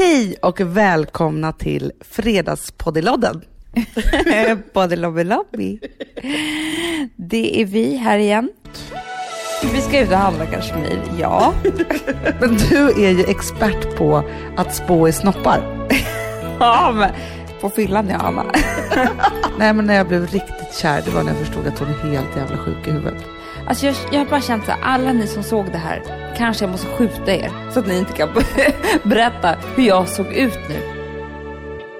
[0.00, 3.42] Hej och välkomna till Fredagspoddelodden.
[4.74, 5.80] Både lobby lobby.
[7.16, 8.50] Det är vi här igen.
[9.72, 11.54] Vi ska ut och handla kashmir, ja.
[12.40, 15.88] Men du är ju expert på att spå i snoppar.
[16.60, 17.10] ja men
[17.60, 18.44] på fyllan ja, Anna.
[19.58, 22.10] Nej men när jag blev riktigt kär, det var när jag förstod att hon är
[22.10, 23.24] helt jävla sjuk i huvudet.
[23.66, 26.02] Alltså jag, jag har bara känt så här, alla ni som såg det här,
[26.36, 28.28] kanske jag måste skjuta er så att ni inte kan
[29.02, 31.00] berätta hur jag såg ut nu.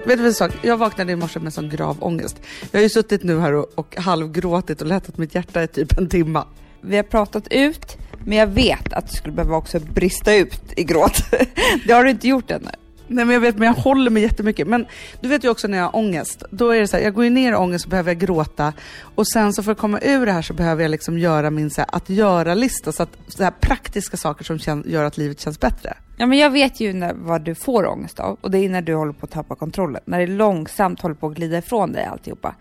[0.05, 0.51] Vet du vad sak?
[0.61, 2.41] Jag vaknade i morse med sån grav ångest.
[2.71, 5.97] Jag har ju suttit nu här och, och halvgråtit och lättat mitt hjärta i typ
[5.97, 6.47] en timma.
[6.81, 10.83] Vi har pratat ut, men jag vet att du skulle behöva också brista ut i
[10.83, 11.23] gråt.
[11.87, 12.69] det har du inte gjort ännu.
[13.11, 14.67] Nej men jag vet, men jag håller mig jättemycket.
[14.67, 14.85] Men
[15.21, 17.23] du vet ju också när jag har ångest, då är det så här, jag går
[17.23, 18.73] ju ner i ångest så behöver jag gråta
[19.15, 21.69] och sen så för att komma ur det här så behöver jag liksom göra min
[21.69, 25.39] så här, att göra-lista, så att så här praktiska saker som kän, gör att livet
[25.39, 25.97] känns bättre.
[26.17, 28.81] Ja men jag vet ju när, vad du får ångest av och det är när
[28.81, 30.01] du håller på att tappa kontrollen.
[30.05, 32.55] När det långsamt håller på att glida ifrån dig alltihopa.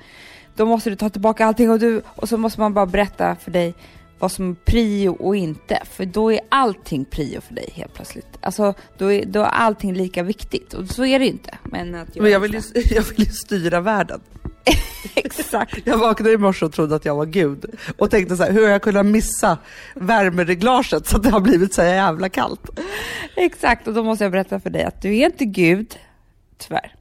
[0.56, 3.50] Då måste du ta tillbaka allting och, du, och så måste man bara berätta för
[3.50, 3.74] dig
[4.20, 5.82] vad som är prio och inte.
[5.90, 8.38] För då är allting prio för dig helt plötsligt.
[8.40, 11.58] Alltså då är, då är allting lika viktigt och så är det ju inte.
[11.64, 14.20] Men, att jag, Men jag, vill ju, jag vill ju styra världen.
[15.14, 15.78] Exakt.
[15.84, 17.64] Jag vaknade i morse och trodde att jag var Gud
[17.98, 19.58] och tänkte så här, hur har jag kunnat missa
[19.94, 22.70] värmereglaget så att det har blivit så jävla kallt?
[23.36, 25.98] Exakt, och då måste jag berätta för dig att du är inte Gud,
[26.58, 26.94] tyvärr.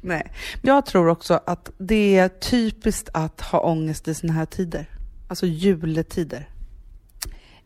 [0.00, 4.86] Nej, jag tror också att det är typiskt att ha ångest i såna här tider.
[5.28, 6.48] Alltså juletider.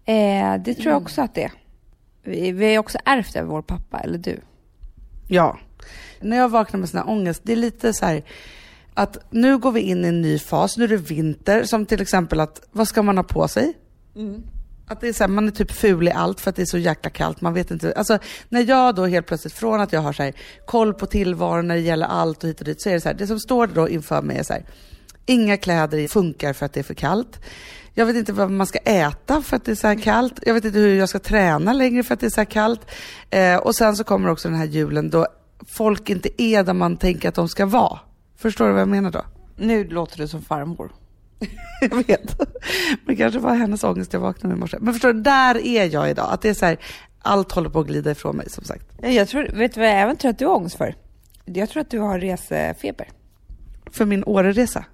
[0.08, 1.52] Eh, det tror jag också att det är.
[2.22, 4.40] Vi, vi har också ärvt det av vår pappa, eller du.
[5.28, 5.58] Ja.
[6.20, 8.22] När jag vaknar med sån här ångest, det är lite så här
[8.94, 12.00] att nu går vi in i en ny fas, nu är det vinter, som till
[12.00, 13.72] exempel att vad ska man ha på sig?
[14.16, 14.42] Mm.
[14.86, 16.66] Att det är så här, man är typ ful i allt för att det är
[16.66, 17.92] så jäkla kallt, man vet inte.
[17.92, 20.32] Alltså när jag då helt plötsligt, från att jag har så här,
[20.66, 23.08] koll på tillvaron när det gäller allt och hit och dit, så är det så
[23.08, 24.64] här, det som står då inför mig är så här,
[25.26, 27.40] inga kläder funkar för att det är för kallt.
[27.98, 30.40] Jag vet inte vad man ska äta för att det är så här kallt.
[30.46, 32.90] Jag vet inte hur jag ska träna längre för att det är så här kallt.
[33.30, 35.26] Eh, och sen så kommer också den här julen då
[35.66, 37.98] folk inte är där man tänker att de ska vara.
[38.36, 39.24] Förstår du vad jag menar då?
[39.56, 40.92] Nu låter du som farmor.
[41.80, 42.40] jag vet.
[43.04, 44.76] Men kanske var hennes ångest jag vaknade i morse.
[44.80, 46.28] Men förstår du, där är jag idag.
[46.32, 46.78] Att det är så här,
[47.22, 48.84] allt håller på att glida ifrån mig som sagt.
[49.02, 50.94] Jag tror, vet du vad jag även tror att du har ångest för?
[51.44, 53.08] Jag tror att du har resefeber.
[53.90, 54.84] För min Åreresa?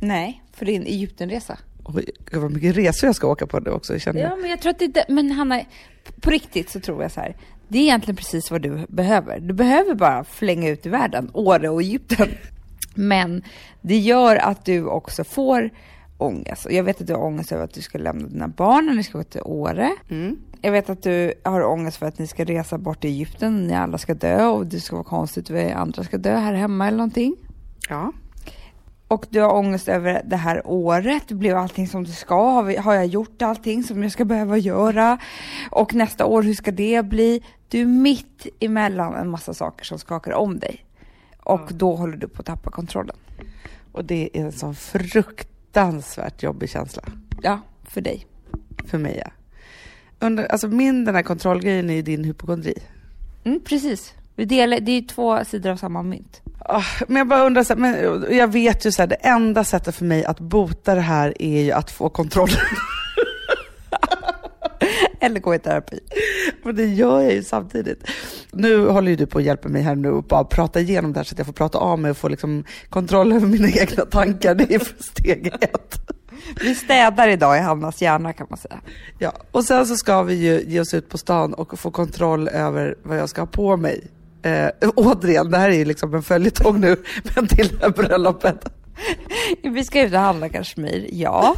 [0.00, 1.58] Nej, för din Egyptenresa.
[1.84, 4.32] Oj, vad mycket resor jag ska åka på nu också, känner jag.
[4.32, 5.60] Ja, men jag tror att det är Men Hanna,
[6.20, 7.36] på riktigt så tror jag så här.
[7.68, 9.40] Det är egentligen precis vad du behöver.
[9.40, 12.28] Du behöver bara flänga ut i världen, Åre och Egypten.
[12.94, 13.42] Men
[13.82, 15.70] det gör att du också får
[16.18, 16.66] ångest.
[16.66, 18.94] Och jag vet att du har ångest över att du ska lämna dina barn när
[18.94, 19.90] ni ska gå till Åre.
[20.10, 20.36] Mm.
[20.62, 23.80] Jag vet att du har ångest för att ni ska resa bort till Egypten, när
[23.80, 26.98] alla ska dö och det ska vara konstigt att andra ska dö här hemma eller
[26.98, 27.36] någonting.
[27.88, 28.12] Ja
[29.08, 32.50] och du har ångest över det här året, blev allting som det ska?
[32.50, 35.18] Har, vi, har jag gjort allting som jag ska behöva göra?
[35.70, 37.42] Och nästa år, hur ska det bli?
[37.68, 40.84] Du är mitt emellan en massa saker som skakar om dig.
[41.42, 41.74] Och ja.
[41.74, 43.16] då håller du på att tappa kontrollen.
[43.92, 47.02] Och det är en sån fruktansvärt jobbig känsla.
[47.42, 48.26] Ja, för dig.
[48.86, 49.30] För mig ja.
[50.18, 52.74] Under, alltså min den här kontrollgrejen är ju din hypokondri.
[53.44, 54.14] Mm, precis.
[54.36, 56.43] Vi delar, det är två sidor av samma mynt.
[56.68, 59.64] Oh, men jag bara undrar, så här, men jag vet ju så här, det enda
[59.64, 62.50] sättet för mig att bota det här är ju att få kontroll.
[65.20, 66.00] Eller gå i terapi.
[66.62, 68.10] Men det gör jag ju samtidigt.
[68.52, 71.18] Nu håller ju du på att hjälpa mig här nu och bara prata igenom det
[71.18, 74.04] här så att jag får prata av mig och få liksom kontroll över mina egna
[74.04, 74.54] tankar.
[74.54, 75.98] Det är steg ett.
[76.60, 78.80] Vi städar idag i Hannas hjärna kan man säga.
[79.18, 82.48] Ja, och sen så ska vi ju ge oss ut på stan och få kontroll
[82.48, 84.10] över vad jag ska ha på mig
[84.44, 86.96] Eh, återigen, det här är ju liksom en följetong nu,
[87.34, 88.72] men till det här bröllopet.
[89.62, 91.56] Vi ska ut och handla kashmir, ja.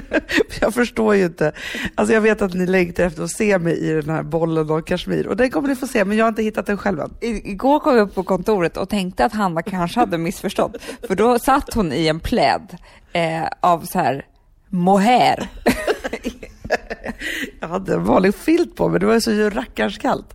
[0.60, 1.52] jag förstår ju inte.
[1.94, 4.80] Alltså jag vet att ni längtar efter att se mig i den här bollen av
[4.80, 7.14] kashmir och den kommer ni få se, men jag har inte hittat den själv än.
[7.20, 10.76] Igår kom jag upp på kontoret och tänkte att Hanna kanske hade missförstått,
[11.08, 12.76] för då satt hon i en pläd
[13.12, 14.26] eh, av så här
[14.68, 15.48] mohair.
[17.60, 20.34] jag hade en vanlig filt på mig, det var så rackarns kallt.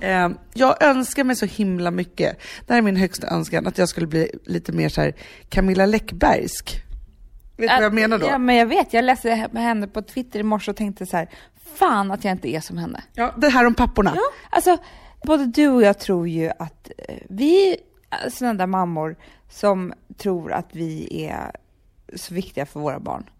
[0.00, 3.88] Eh, jag önskar mig så himla mycket, det här är min högsta önskan, att jag
[3.88, 5.14] skulle bli lite mer så här
[5.48, 6.84] Camilla Läckbergsk.
[7.56, 8.26] Vet du vad jag menar då?
[8.26, 8.92] Ja, men jag vet.
[8.92, 11.28] Jag läste henne på Twitter i morse och tänkte så här,
[11.74, 13.02] fan att jag inte är som henne.
[13.12, 14.12] Ja, det här om papporna.
[14.14, 14.76] Ja, alltså
[15.22, 17.76] både du och jag tror ju att eh, vi
[18.10, 19.16] är sådana där mammor
[19.50, 21.52] som tror att vi är
[22.16, 23.30] så viktiga för våra barn.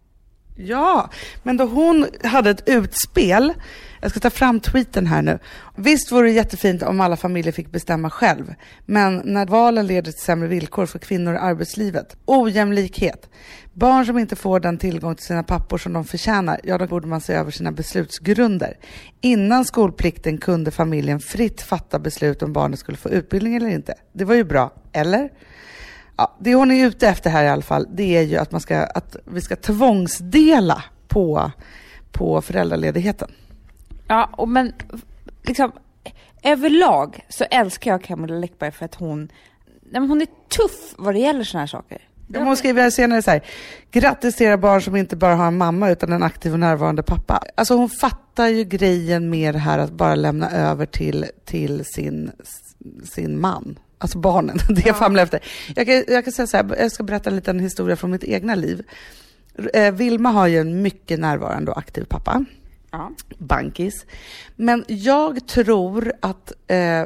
[0.56, 1.10] Ja,
[1.42, 3.52] men då hon hade ett utspel,
[4.00, 5.38] jag ska ta fram tweeten här nu.
[5.76, 8.54] Visst vore det jättefint om alla familjer fick bestämma själv,
[8.86, 13.28] men när valen leder till sämre villkor för kvinnor i arbetslivet, ojämlikhet,
[13.72, 17.06] barn som inte får den tillgång till sina pappor som de förtjänar, ja då borde
[17.06, 18.76] man se över sina beslutsgrunder.
[19.20, 23.94] Innan skolplikten kunde familjen fritt fatta beslut om barnet skulle få utbildning eller inte.
[24.12, 25.30] Det var ju bra, eller?
[26.16, 28.60] Ja, det hon är ute efter här i alla fall, det är ju att, man
[28.60, 31.50] ska, att vi ska tvångsdela på,
[32.12, 33.30] på föräldraledigheten.
[34.08, 34.72] Ja, och men
[35.42, 35.72] liksom
[36.42, 39.28] överlag så älskar jag Camilla Läckberg för att hon,
[39.90, 41.98] nej, hon är tuff vad det gäller sådana här saker.
[42.32, 43.42] Ja, hon skriver senare så här,
[43.90, 47.02] grattis till era barn som inte bara har en mamma utan en aktiv och närvarande
[47.02, 47.42] pappa.
[47.54, 52.30] Alltså hon fattar ju grejen med det här att bara lämna över till, till sin,
[53.04, 53.78] sin man.
[53.98, 55.40] Alltså barnen, det jag famlar efter.
[55.76, 58.24] Jag kan, jag kan säga så här, jag ska berätta en liten historia från mitt
[58.24, 58.82] egna liv.
[59.74, 62.44] Eh, Vilma har ju en mycket närvarande och aktiv pappa.
[62.98, 63.10] Ja.
[63.38, 64.06] Bankis.
[64.56, 67.04] Men jag tror att, eh,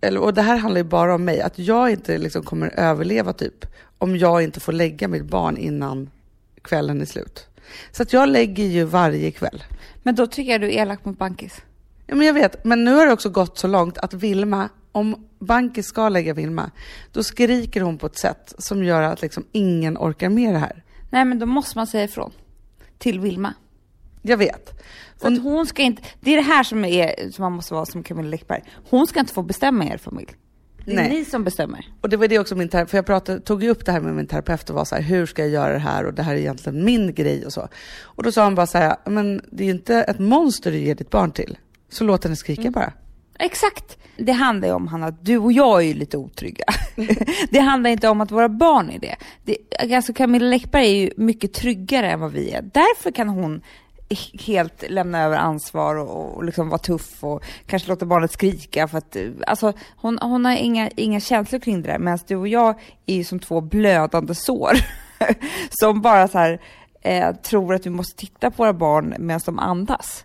[0.00, 3.32] eller, och det här handlar ju bara om mig, att jag inte liksom kommer överleva
[3.32, 3.66] typ
[3.98, 6.10] om jag inte får lägga mitt barn innan
[6.62, 7.46] kvällen är slut.
[7.92, 9.64] Så att jag lägger ju varje kväll.
[10.02, 11.62] Men då tycker jag du är elak mot Bankis.
[12.06, 15.26] Ja, men jag vet, men nu har det också gått så långt att Vilma, om
[15.38, 16.70] Bankis ska lägga Vilma,
[17.12, 20.84] då skriker hon på ett sätt som gör att liksom ingen orkar med det här.
[21.10, 22.32] Nej, men då måste man säga ifrån.
[22.98, 23.54] Till Vilma.
[24.22, 24.82] Jag vet.
[25.22, 27.86] För att hon ska inte, det är det här som, är, som man måste vara
[27.86, 28.62] som Camilla Läckberg.
[28.90, 30.28] Hon ska inte få bestämma i er familj.
[30.84, 31.08] Det är Nej.
[31.08, 31.88] ni som bestämmer.
[32.00, 34.00] Och det var det också min terapeut, för jag pratade, tog ju upp det här
[34.00, 36.22] med min terapeut och var så här, hur ska jag göra det här och det
[36.22, 37.68] här är egentligen min grej och så.
[38.02, 40.78] Och då sa han bara så här, men det är ju inte ett monster du
[40.78, 41.58] ger ditt barn till,
[41.88, 42.92] så låt henne skrika bara.
[43.38, 43.98] Exakt.
[44.16, 46.64] Det handlar ju om, Hanna, att du och jag är ju lite otrygga.
[47.50, 49.16] det handlar inte om att våra barn är det.
[49.44, 52.62] det alltså Camilla Läckberg är ju mycket tryggare än vad vi är.
[52.62, 53.62] Därför kan hon
[54.46, 58.98] helt lämna över ansvar och, och liksom vara tuff och kanske låta barnet skrika för
[58.98, 59.16] att
[59.46, 63.14] alltså, hon, hon har inga, inga känslor kring det där medan du och jag är
[63.14, 64.72] ju som två blödande sår
[65.70, 66.60] som bara så här
[67.00, 70.24] eh, tror att vi måste titta på våra barn medan de andas.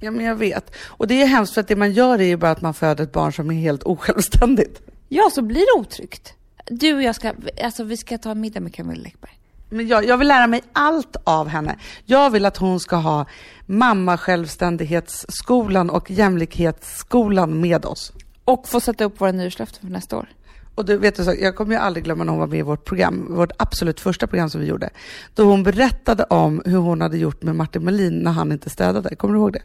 [0.00, 0.76] Ja men jag vet.
[0.86, 3.04] Och det är hemskt för att det man gör är ju bara att man föder
[3.04, 4.82] ett barn som är helt osjälvständigt.
[5.08, 6.34] Ja, så blir det otryggt.
[6.66, 7.32] Du och jag ska,
[7.64, 9.38] alltså vi ska ta middag med Camilla Läckberg.
[9.72, 11.76] Men jag, jag vill lära mig allt av henne.
[12.04, 13.26] Jag vill att hon ska ha
[13.66, 18.12] mamma självständighetsskolan och jämlikhetsskolan med oss.
[18.44, 20.28] Och få sätta upp våra nyårslöften för nästa år.
[20.74, 23.26] Och du vet, jag kommer ju aldrig glömma när hon var med i vårt program,
[23.30, 24.90] vårt absolut första program som vi gjorde.
[25.34, 29.16] Då hon berättade om hur hon hade gjort med Martin Melin när han inte städade.
[29.16, 29.62] Kommer du ihåg det?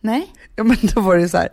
[0.00, 0.32] Nej.
[0.56, 1.48] Ja men då var det så här,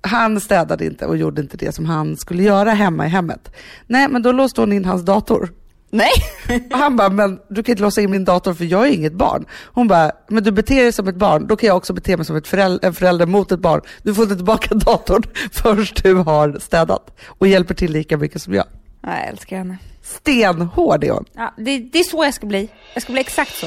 [0.00, 3.54] han städade inte och gjorde inte det som han skulle göra hemma i hemmet.
[3.86, 5.50] Nej men då låste hon in hans dator.
[5.94, 6.12] Nej.
[6.72, 9.12] Och han bara, men du kan inte låsa in min dator för jag är inget
[9.12, 9.46] barn.
[9.64, 12.26] Hon bara, men du beter dig som ett barn, då kan jag också bete mig
[12.26, 13.80] som ett förälder, en förälder mot ett barn.
[14.02, 18.54] Du får inte tillbaka datorn först du har städat och hjälper till lika mycket som
[18.54, 18.66] jag.
[19.02, 19.78] Ja, jag älskar henne.
[20.02, 21.24] Stenhård är hon.
[21.32, 22.68] Ja, det, det är så jag ska bli.
[22.94, 23.66] Jag ska bli exakt så.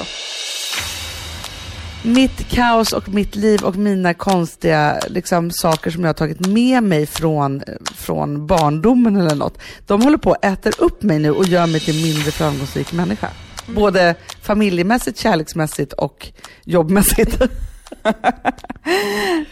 [2.08, 6.82] Mitt kaos och mitt liv och mina konstiga liksom, saker som jag har tagit med
[6.82, 7.62] mig från,
[7.94, 11.80] från barndomen eller något, de håller på att äta upp mig nu och gör mig
[11.80, 13.28] till mindre framgångsrik människa.
[13.74, 16.26] Både familjemässigt, kärleksmässigt och
[16.64, 17.42] jobbmässigt.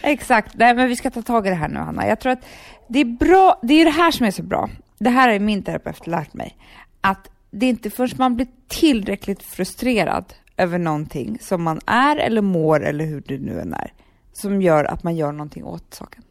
[0.01, 0.55] Exakt.
[0.55, 2.07] Nej, men vi ska ta tag i det här nu, Hanna.
[2.07, 2.45] Jag tror att
[2.87, 3.59] det är bra.
[3.63, 4.69] Det är det här som är så bra.
[4.97, 6.57] Det här har min terapeut lärt mig.
[7.01, 12.41] Att det är inte förrän man blir tillräckligt frustrerad över någonting som man är eller
[12.41, 13.93] mår eller hur det nu än är,
[14.33, 16.23] som gör att man gör någonting åt saken.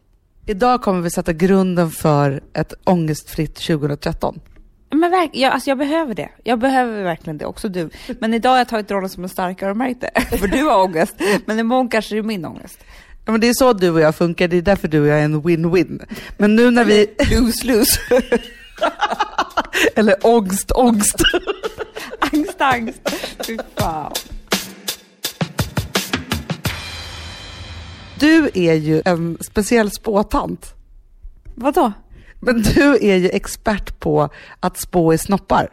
[0.47, 4.40] Idag kommer vi sätta grunden för ett ångestfritt 2013.
[4.90, 6.28] Men verk, jag, alltså jag behöver det.
[6.45, 7.90] Jag behöver verkligen det, också du.
[8.21, 10.21] Men idag har jag tagit rollen som en starkare och märkt det.
[10.38, 11.14] För du har ångest,
[11.47, 12.78] men imorgon kanske det är min ångest.
[13.25, 15.21] Ja, men det är så du och jag funkar, det är därför du och jag
[15.21, 16.02] är en win-win.
[16.37, 17.06] Men nu när vi...
[17.18, 18.00] Lose-lose.
[19.95, 21.16] Eller ångst, ångst.
[22.32, 23.00] angst, angst.
[23.46, 24.12] Fy fan.
[28.18, 30.75] Du är ju en speciell spåtant.
[31.54, 31.92] Vadå?
[32.40, 34.28] Men du är ju expert på
[34.61, 35.68] att spå i snoppar.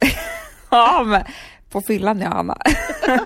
[0.70, 1.24] Ja, men
[1.70, 2.58] på fyllan ja, Anna.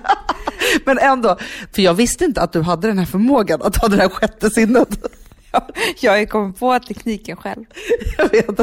[0.85, 1.37] Men ändå,
[1.75, 4.50] för jag visste inte att du hade den här förmågan att ha det här sjätte
[4.50, 4.88] sinnet.
[6.00, 7.65] Jag har ju kommit på tekniken själv.
[8.19, 8.61] Jag vet.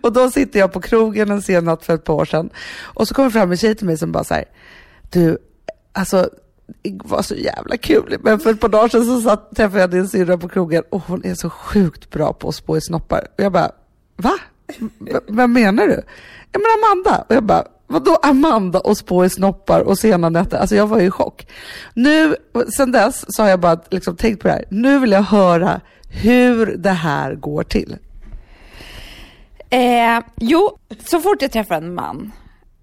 [0.00, 2.50] Och då sitter jag på krogen en sen natt för ett par år sedan.
[2.80, 4.44] Och så kommer fram en tjej till mig som bara så här,
[5.10, 5.38] du,
[5.92, 6.30] alltså
[6.82, 8.16] det var så jävla kul.
[8.20, 11.02] Men för ett par dagar sedan så satt, träffade jag din syrra på krogen och
[11.06, 13.26] hon är så sjukt bra på att spå i snoppar.
[13.38, 13.70] Och jag bara,
[14.16, 14.34] va?
[14.98, 16.02] V vem menar du?
[16.52, 17.24] Ja men Amanda.
[17.28, 20.58] Och jag bara, vadå Amanda och spå i snoppar och sena nätter?
[20.58, 21.46] Alltså jag var ju i chock.
[21.94, 22.36] Nu,
[22.76, 24.64] sen dess så har jag bara liksom tänkt på det här.
[24.70, 25.80] Nu vill jag höra
[26.22, 27.96] hur det här går till.
[29.70, 32.32] Eh, jo, så fort jag träffar en man,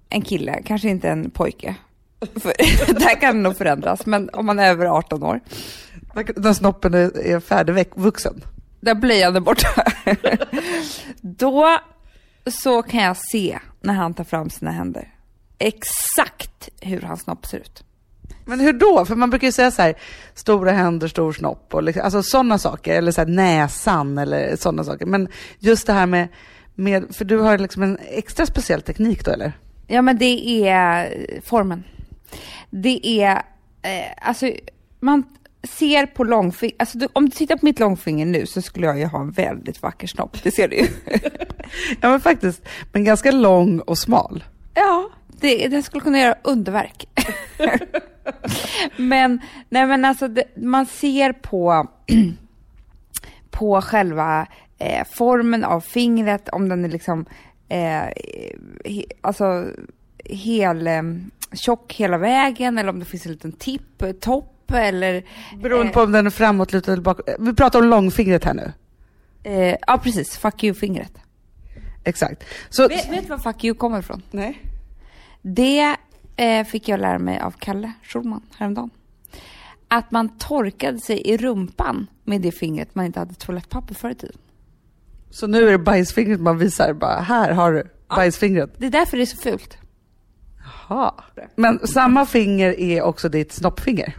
[0.09, 1.75] en kille, kanske inte en pojke,
[2.19, 2.53] för,
[2.99, 5.39] där kan det nog förändras, men om man är över 18 år.
[6.35, 8.43] När snoppen är, är färdigvuxen.
[8.79, 9.67] Där blöjan är borta.
[11.21, 11.79] Då
[12.45, 15.07] så kan jag se när han tar fram sina händer.
[15.57, 17.83] Exakt hur hans snopp ser ut.
[18.51, 19.05] Men hur då?
[19.05, 19.95] För man brukar ju säga så här,
[20.33, 24.83] stora händer, stor snopp och liksom, alltså sådana saker, eller så här, näsan eller sådana
[24.83, 25.05] saker.
[25.05, 25.27] Men
[25.59, 26.27] just det här med,
[26.75, 29.51] med, för du har liksom en extra speciell teknik då eller?
[29.87, 31.09] Ja men det är
[31.43, 31.83] formen.
[32.69, 33.35] Det är,
[33.81, 34.51] eh, alltså
[34.99, 35.23] man
[35.63, 38.99] ser på långfinger, alltså du, om du tittar på mitt långfinger nu så skulle jag
[38.99, 40.87] ju ha en väldigt vacker snopp, det ser du ju.
[42.01, 44.43] ja men faktiskt, men ganska lång och smal.
[44.73, 47.07] Ja, det, den skulle kunna göra underverk.
[48.97, 51.87] men, nej men alltså det, man ser på,
[53.49, 54.47] på själva
[54.77, 57.25] eh, formen av fingret, om den är liksom,
[57.69, 58.03] eh,
[58.85, 59.65] he, alltså
[60.25, 61.01] hel, eh,
[61.53, 65.25] tjock hela vägen eller om det finns en liten tipp, topp eller...
[65.61, 67.29] Beroende på om den är framåtlutad eller bakåt.
[67.39, 68.71] Vi pratar om långfingret här nu.
[69.43, 71.11] Eh, ja precis, fuck you-fingret.
[72.03, 72.43] Exakt.
[72.69, 74.21] Så, vet, vet du var fuck you kommer ifrån?
[74.31, 74.61] Nej.
[75.41, 75.95] Det
[76.41, 78.89] eh, fick jag lära mig av Kalle Schulman häromdagen.
[79.87, 84.15] Att man torkade sig i rumpan med det fingret man inte hade toalettpapper förr i
[84.15, 84.37] tiden.
[85.29, 87.83] Så nu är det bajsfingret man visar bara, här har du
[88.15, 88.73] bajsfingret.
[88.77, 89.77] Det är därför det är så fult.
[90.89, 91.13] Jaha.
[91.55, 94.15] Men samma finger är också ditt snoppfinger?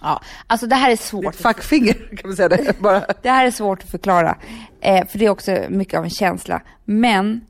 [0.00, 1.32] Ja, alltså det här är svårt.
[1.32, 3.02] Ditt fackfinger kan man säga det bara.
[3.22, 4.38] Det här är svårt att förklara,
[4.80, 6.62] eh, för det är också mycket av en känsla.
[6.84, 7.40] Men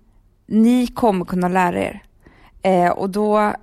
[0.47, 2.03] ni kommer kunna lära er.
[2.63, 3.55] Eh, och då,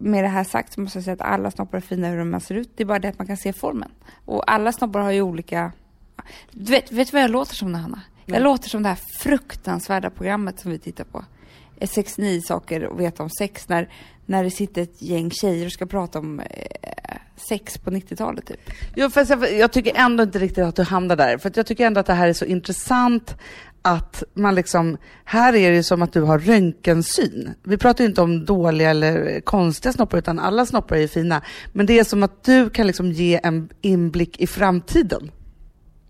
[0.00, 2.40] med det här sagt, så måste jag säga att alla snoppar är fina hur de
[2.40, 2.70] ser ut.
[2.76, 3.90] Det är bara det att man kan se formen.
[4.24, 5.72] Och alla snoppar har ju olika...
[6.50, 8.02] Du vet, vet du vad jag låter som, Hanna?
[8.24, 8.42] Jag Nej.
[8.42, 11.24] låter som det här fruktansvärda programmet som vi tittar på.
[11.76, 13.68] Eh, 69 saker att veta om sex.
[13.68, 13.88] När,
[14.26, 16.46] när det sitter ett gäng tjejer och ska prata om eh,
[17.48, 18.70] sex på 90-talet typ.
[18.96, 21.38] Jo, fast jag, jag tycker ändå inte riktigt att du hamnar där.
[21.38, 23.36] För jag tycker ändå att det här är så intressant
[23.82, 27.54] att man liksom, här är det som att du har röntgensyn.
[27.62, 31.42] Vi pratar ju inte om dåliga eller konstiga snoppar, utan alla snoppar är ju fina.
[31.72, 35.30] Men det är som att du kan liksom ge en inblick i framtiden.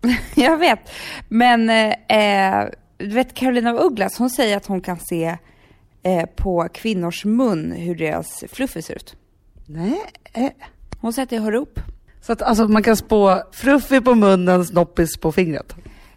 [0.35, 0.79] Jag vet.
[1.27, 5.37] Men eh, du vet Carolina af Ugglas, hon säger att hon kan se
[6.03, 9.15] eh, på kvinnors mun hur deras fluffy ser ut.
[9.65, 10.01] Nej.
[10.33, 10.49] eh.
[11.01, 11.79] Hon säger att det hör upp.
[12.21, 15.75] Så att alltså, man kan spå fruffig på munnen, snoppis på fingret.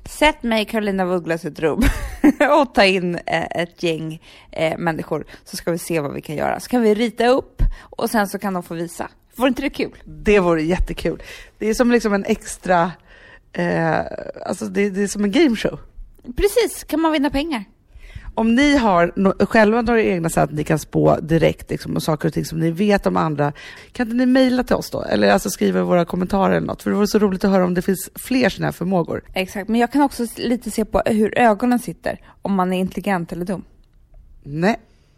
[0.08, 1.82] Sätt mig Carolina af Ugglas i ett rum
[2.60, 6.36] och ta in eh, ett gäng eh, människor så ska vi se vad vi kan
[6.36, 6.60] göra.
[6.60, 9.10] Så kan vi rita upp och sen så kan de få visa.
[9.36, 9.94] Vore inte det kul?
[10.04, 11.22] Det vore jättekul.
[11.58, 12.92] Det är som liksom en extra,
[13.52, 14.00] eh,
[14.46, 15.78] alltså det, det är som en gameshow.
[16.36, 17.64] Precis, kan man vinna pengar.
[18.34, 22.02] Om ni har no själva några egna så att ni kan spå direkt liksom, och
[22.02, 23.52] saker och ting som ni vet om andra,
[23.92, 25.02] kan inte ni mejla till oss då?
[25.02, 26.82] Eller alltså skriva i våra kommentarer eller något?
[26.82, 29.22] För det vore så roligt att höra om det finns fler sådana här förmågor.
[29.34, 33.32] Exakt, men jag kan också lite se på hur ögonen sitter, om man är intelligent
[33.32, 33.64] eller dum.
[34.42, 34.76] Nej.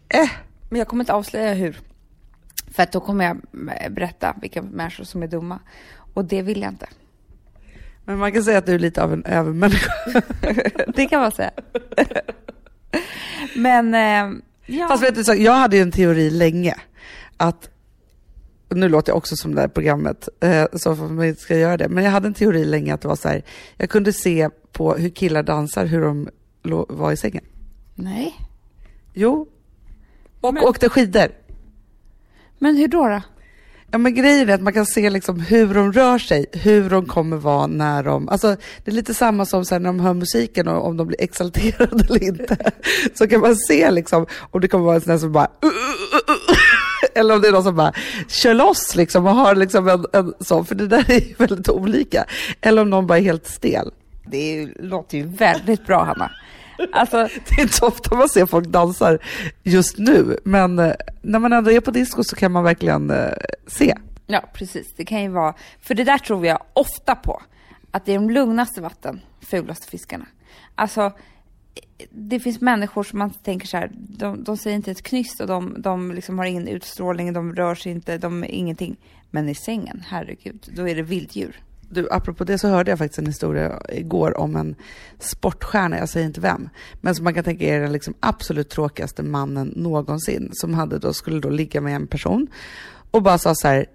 [0.09, 0.29] Eh.
[0.69, 1.79] Men jag kommer inte avslöja hur.
[2.71, 3.37] För att då kommer jag
[3.81, 5.59] eh, berätta vilka människor som är dumma.
[6.13, 6.87] Och det vill jag inte.
[8.05, 9.91] Men man kan säga att du är lite av en övermänniska.
[10.95, 11.51] det kan man säga.
[13.55, 14.87] Men, eh, ja.
[14.87, 16.75] Fast vet du, så, jag hade ju en teori länge
[17.37, 17.69] att
[18.69, 21.89] nu låter jag också som det här programmet, eh, så man inte ska göra det.
[21.89, 23.43] Men jag hade en teori länge att det var så här,
[23.77, 26.29] jag kunde se på hur killar dansar, hur de
[26.89, 27.43] var i sängen.
[27.95, 28.35] Nej.
[29.13, 29.47] Jo.
[30.41, 31.27] Och Men- åkte skidor.
[32.59, 33.07] Men hur då?
[33.07, 33.21] då?
[33.91, 37.05] Ja men grejen är att man kan se liksom hur de rör sig, hur de
[37.05, 40.87] kommer vara när de, alltså det är lite samma som när de hör musiken och
[40.87, 42.71] om de blir exalterade eller inte.
[43.13, 45.49] Så kan man se liksom om det kommer vara en sån där som bara
[47.15, 47.93] eller om det är någon som bara
[48.27, 51.69] kör loss liksom och har liksom en, en sån, för det där är ju väldigt
[51.69, 52.25] olika.
[52.61, 53.91] Eller om någon bara är helt stel.
[54.25, 56.31] Det låter ju väldigt bra, Hanna.
[56.91, 57.17] Alltså,
[57.49, 59.19] Det är inte ofta man ser folk dansar
[59.63, 63.33] just nu, men eh, när man ändå är på disco så kan man verkligen eh,
[63.67, 63.95] se.
[64.27, 64.93] ja, precis.
[64.95, 65.53] Det kan ju vara...
[65.81, 67.41] För det där tror jag ofta på.
[67.91, 70.25] Att det är de lugnaste vatten, fulaste fiskarna.
[70.75, 71.11] Alltså,
[72.09, 75.47] det finns människor som man tänker så här, de, de säger inte ett knyst och
[75.47, 78.95] de, de liksom har ingen utstrålning, de rör sig inte, de är ingenting.
[79.31, 81.61] Men i sängen, herregud, då är det vilddjur.
[81.89, 84.75] Du, apropå det så hörde jag faktiskt en historia igår om en
[85.19, 86.69] sportstjärna, jag säger inte vem,
[87.01, 91.13] men som man kan tänka är den liksom absolut tråkigaste mannen någonsin, som hade då,
[91.13, 92.47] skulle då ligga med en person
[93.11, 93.85] och bara sa så här,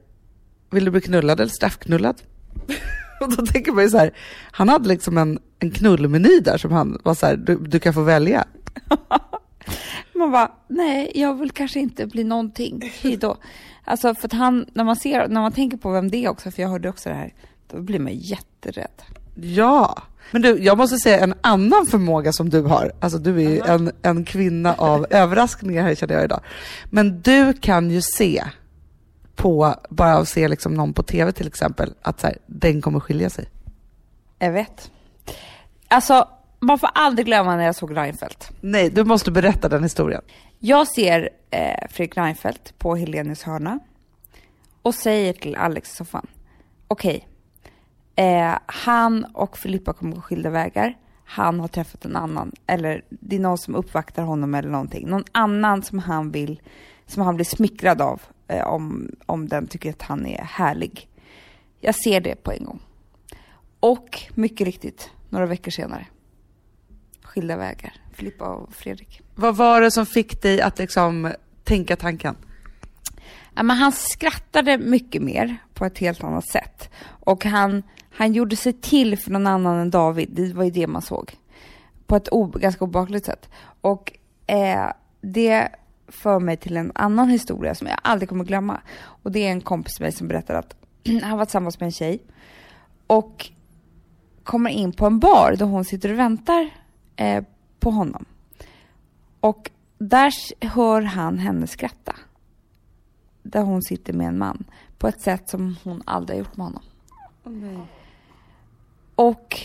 [0.71, 2.23] vill du bli knullad eller straffknullad?
[3.21, 4.13] och då tänker man ju så här,
[4.53, 7.95] han hade liksom en, en knullmeny där som han var så här, du, du kan
[7.95, 8.45] få välja.
[10.15, 12.93] Man bara, nej, jag vill kanske inte bli någonting.
[13.03, 13.37] Hejdå.
[13.85, 16.51] Alltså för att han, när man ser, när man tänker på vem det är också,
[16.51, 17.35] för jag hörde också det här,
[17.73, 19.03] då blir man jätterädd.
[19.35, 22.93] Ja, men du, jag måste säga en annan förmåga som du har.
[23.01, 26.41] Alltså du är ju en, en kvinna av överraskningar här känner jag idag.
[26.91, 28.45] Men du kan ju se
[29.37, 33.01] på, bara att se liksom någon på tv till exempel, att så här, den kommer
[33.01, 33.49] skilja sig.
[34.39, 34.91] Jag vet.
[35.89, 36.29] Alltså,
[36.61, 38.51] man får aldrig glömma när jag såg Reinfeldt.
[38.61, 40.23] Nej, du måste berätta den historien.
[40.59, 43.79] Jag ser eh, Fredrik Reinfeldt på Helenius hörna
[44.83, 46.27] och säger till Alex i soffan,
[46.89, 47.29] okej,
[48.17, 50.99] eh, han och Filippa kommer gå skilda vägar.
[51.25, 55.09] Han har träffat en annan, eller det är någon som uppvaktar honom eller någonting.
[55.09, 56.61] Någon annan som han vill,
[57.07, 61.09] som han blir smickrad av eh, om, om den tycker att han är härlig.
[61.81, 62.81] Jag ser det på en gång.
[63.81, 66.07] Och mycket riktigt, några veckor senare,
[67.23, 67.93] skilda vägar.
[68.13, 69.21] Filippa och Fredrik.
[69.35, 71.33] Vad var det som fick dig att liksom
[71.65, 72.37] tänka tanken?
[73.55, 76.91] Ja, men han skrattade mycket mer på ett helt annat sätt.
[77.05, 80.29] Och han, han gjorde sig till för någon annan än David.
[80.33, 81.33] Det var ju det man såg.
[82.07, 83.49] På ett o, ganska obehagligt sätt.
[83.81, 85.69] Och eh, det
[86.09, 88.81] för mig till en annan historia som jag aldrig kommer glömma.
[88.95, 90.75] Och det är en kompis med mig som berättar att
[91.23, 92.23] han var tillsammans med en tjej.
[93.07, 93.51] Och
[94.45, 96.71] kommer in på en bar där hon sitter och väntar
[97.17, 97.45] eh,
[97.81, 98.25] på honom.
[99.41, 102.17] Och där hör han henne skratta.
[103.43, 104.65] Där hon sitter med en man.
[105.03, 106.83] På ett sätt som hon aldrig har gjort med honom.
[107.45, 107.85] Oh,
[109.15, 109.61] Och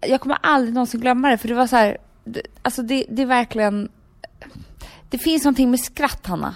[0.00, 3.22] jag kommer aldrig någonsin glömma det, för det var så här, det, alltså det, det
[3.22, 3.88] är verkligen,
[5.10, 6.54] det finns någonting med skratt, Hanna.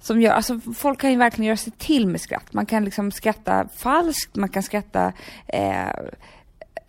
[0.00, 2.52] Som gör, alltså folk kan ju verkligen göra sig till med skratt.
[2.52, 5.12] Man kan liksom skratta falskt, man kan skratta,
[5.46, 5.92] eh,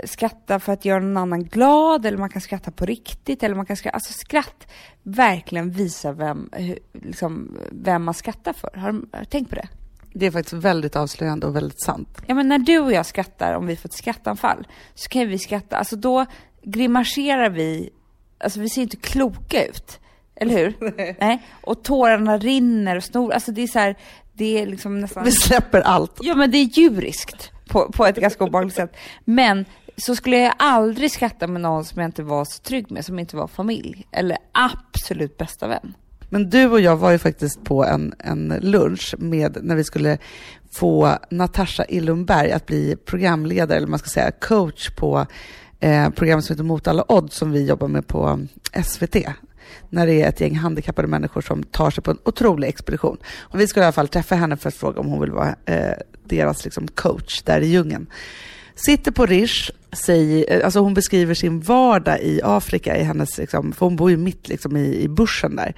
[0.04, 3.66] skratta för att göra någon annan glad, eller man kan skratta på riktigt, eller man
[3.66, 4.68] kan skratta, alltså skratt
[5.04, 8.78] verkligen visar vem, hur, liksom, vem man skrattar för.
[8.78, 9.68] Har du, har du tänkt på det?
[10.18, 12.22] Det är faktiskt väldigt avslöjande och väldigt sant.
[12.28, 15.40] Ja men när du och jag skrattar, om vi får ett skrattanfall, så kan vi
[15.40, 16.26] skratta, alltså då
[16.64, 17.90] grimaserar vi,
[18.38, 20.00] alltså vi ser inte kloka ut.
[20.36, 20.76] Eller hur?
[21.20, 21.42] Nej.
[21.62, 23.96] Och tårarna rinner och snor, alltså det är så här,
[24.34, 25.24] det är liksom nästan...
[25.24, 26.20] Vi släpper allt.
[26.22, 28.98] Ja men det är djuriskt på, på ett ganska obehagligt sätt.
[29.26, 29.66] Men
[29.98, 33.20] så skulle jag aldrig skratta med någon som jag inte var så trygg med, som
[33.20, 34.08] inte var familj.
[34.12, 35.94] Eller absolut bästa vän.
[36.30, 40.18] Men du och jag var ju faktiskt på en, en lunch med, när vi skulle
[40.72, 45.26] få Natasha Illumberg att bli programledare, eller man ska säga coach på
[45.80, 48.40] eh, program som heter Mot alla odds som vi jobbar med på
[48.84, 49.16] SVT.
[49.90, 53.18] När det är ett gäng handikappade människor som tar sig på en otrolig expedition.
[53.40, 55.56] Och vi skulle i alla fall träffa henne för att fråga om hon vill vara
[55.66, 58.08] eh, deras liksom, coach där i djungeln.
[58.76, 63.72] Sitter på Rish, säger, eh, alltså hon beskriver sin vardag i Afrika, i hennes, liksom,
[63.72, 65.76] för hon bor ju mitt liksom, i, i bushen där.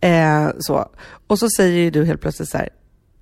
[0.00, 0.90] Eh, så.
[1.26, 2.68] Och så säger ju du helt plötsligt så här,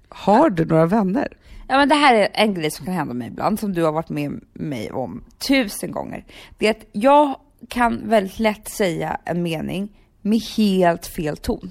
[0.09, 1.29] har du några vänner?
[1.69, 3.93] Ja men det här är en grej som kan hända mig ibland, som du har
[3.93, 6.25] varit med mig om tusen gånger.
[6.59, 7.35] Det är att jag
[7.69, 9.89] kan väldigt lätt säga en mening
[10.23, 11.71] med helt fel ton.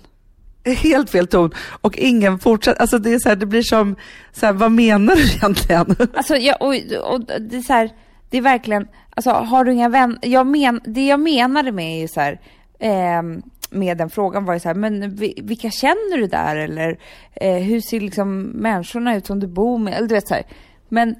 [0.65, 2.81] Helt fel ton och ingen fortsätter.
[2.81, 3.95] Alltså det är så här, det blir som,
[4.31, 5.95] så här, vad menar du egentligen?
[6.13, 6.73] Alltså, jag, och,
[7.13, 7.89] och det är så här,
[8.29, 10.19] det är verkligen, alltså har du inga vänner?
[10.21, 12.39] Jag men, det jag menade med är ju så här,
[12.79, 13.21] eh,
[13.69, 16.55] med den frågan var ju så här, men vilka känner du där?
[16.55, 16.99] Eller
[17.33, 19.93] eh, hur ser liksom människorna ut som du bor med?
[19.93, 20.43] Eller du vet så här.
[20.89, 21.15] Men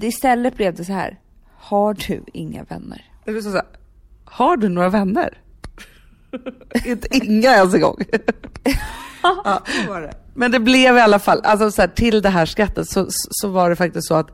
[0.00, 1.18] istället blev det så här,
[1.56, 3.04] har du inga vänner?
[3.24, 3.62] Det så här,
[4.24, 5.38] har du några vänner?
[6.84, 7.96] Inte inga ens en gång.
[9.22, 9.62] ja,
[10.00, 10.14] det.
[10.34, 13.48] Men det blev i alla fall, alltså så här, till det här skrattet så, så
[13.48, 14.30] var det faktiskt så att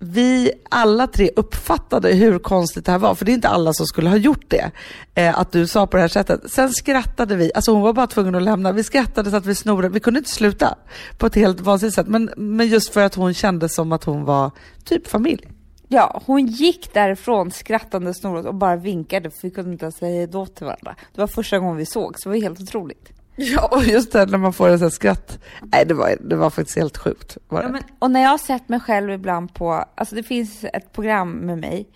[0.00, 3.86] vi alla tre uppfattade hur konstigt det här var, för det är inte alla som
[3.86, 4.70] skulle ha gjort det,
[5.14, 6.50] eh, att du sa på det här sättet.
[6.50, 9.54] Sen skrattade vi, alltså hon var bara tvungen att lämna, vi skrattade så att vi
[9.54, 10.78] snorade, vi kunde inte sluta
[11.18, 14.24] på ett helt vansinnigt sätt, men, men just för att hon kände som att hon
[14.24, 14.50] var
[14.84, 15.48] typ familj.
[15.88, 20.16] Ja, hon gick därifrån skrattande snorat och bara vinkade för vi kunde inte ens säga
[20.16, 20.96] hejdå till varandra.
[21.14, 23.12] Det var första gången vi såg, så det var helt otroligt.
[23.36, 25.38] Ja, och just det när man får en sån skratt.
[25.62, 27.38] Nej, det var, det var faktiskt helt sjukt.
[27.48, 30.64] Var ja, men, och när jag har sett mig själv ibland på, alltså det finns
[30.64, 31.88] ett program med mig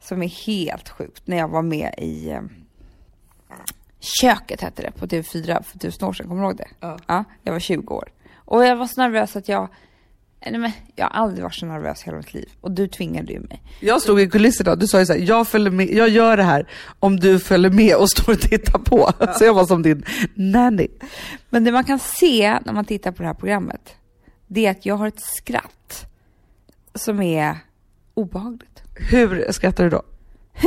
[0.00, 2.40] som är helt sjukt, när jag var med i eh,
[4.20, 6.68] Köket hette det på TV4 för tusen år sedan, kommer du ihåg det?
[6.80, 6.98] Ja.
[7.06, 7.24] ja.
[7.42, 8.08] Jag var 20 år.
[8.34, 9.68] Och jag var så nervös att jag
[10.50, 13.40] Nej, men jag har aldrig varit så nervös hela mitt liv och du tvingade ju
[13.40, 13.62] mig.
[13.80, 16.42] Jag stod i kulisserna och du sa ju såhär, jag, följer med, jag gör det
[16.42, 19.12] här om du följer med och står och tittar på.
[19.38, 20.04] Så jag var som din
[20.34, 20.88] nanny.
[21.50, 23.94] Men det man kan se när man tittar på det här programmet,
[24.46, 26.06] det är att jag har ett skratt
[26.94, 27.56] som är
[28.14, 28.82] obehagligt.
[29.10, 30.02] Hur skrattar du då?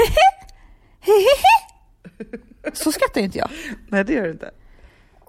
[2.74, 3.50] Så skrattar ju inte jag.
[3.88, 4.52] Nej det gör du inte.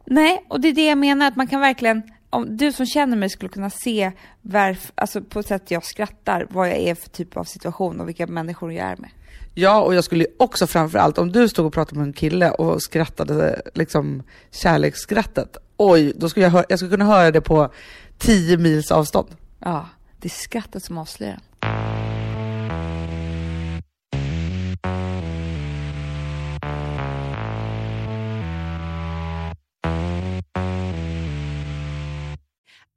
[0.05, 3.17] Nej, och det är det jag menar, att man kan verkligen, om du som känner
[3.17, 4.13] mig skulle kunna se
[4.43, 8.09] varf, alltså på ett sätt jag skrattar, vad jag är för typ av situation och
[8.09, 9.11] vilka människor jag är med.
[9.55, 12.83] Ja, och jag skulle också framförallt, om du stod och pratade med en kille och
[12.83, 17.73] skrattade liksom kärleksskrattet, oj, då skulle jag, jag skulle kunna höra det på
[18.19, 19.29] 10 mils avstånd.
[19.59, 19.89] Ja,
[20.19, 21.39] det är skrattet som avslöjar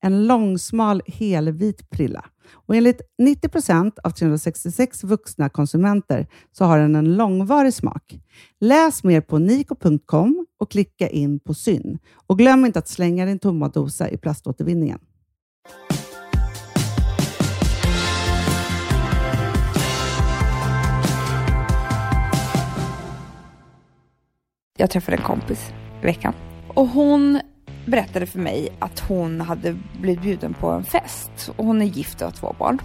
[0.00, 2.24] En långsmal helvit prilla.
[2.52, 8.20] Och enligt 90 procent av 366 vuxna konsumenter så har den en långvarig smak.
[8.60, 11.98] Läs mer på niko.com och klicka in på Syn.
[12.26, 14.98] Och glöm inte att slänga din tomma dosa i plaståtervinningen.
[24.78, 26.34] Jag träffade en kompis i veckan
[26.68, 27.40] och hon
[27.86, 31.50] berättade för mig att hon hade blivit bjuden på en fest.
[31.56, 32.78] Och Hon är gift och har två barn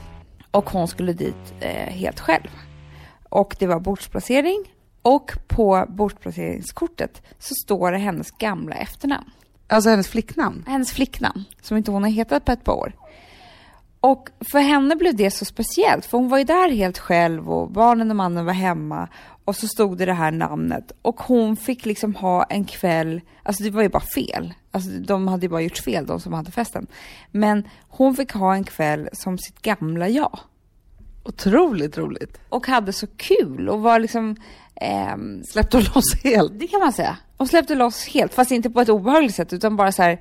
[0.52, 2.48] och hon skulle dit eh, helt själv.
[3.30, 4.64] Och det var bordsplacering
[5.02, 9.30] och på bordsplaceringskortet så står det hennes gamla efternamn.
[9.68, 10.64] Alltså hennes flicknamn.
[10.68, 12.94] hennes flicknamn som inte hon har hetat på ett par år.
[14.02, 17.72] Och för henne blev det så speciellt för hon var ju där helt själv och
[17.72, 19.08] barnen och mannen var hemma
[19.46, 23.64] och så stod det det här namnet och hon fick liksom ha en kväll, alltså
[23.64, 24.54] det var ju bara fel.
[24.72, 26.88] Alltså de hade ju bara gjort fel de som hade festen.
[27.32, 30.40] Men hon fick ha en kväll som sitt gamla jag
[31.24, 32.40] Otroligt roligt.
[32.50, 34.36] och hade så kul och var liksom
[34.76, 36.60] ehm, Släppte loss helt.
[36.60, 37.18] det kan man säga.
[37.38, 40.20] Hon släppte loss helt, fast inte på ett obehagligt sätt utan bara så här.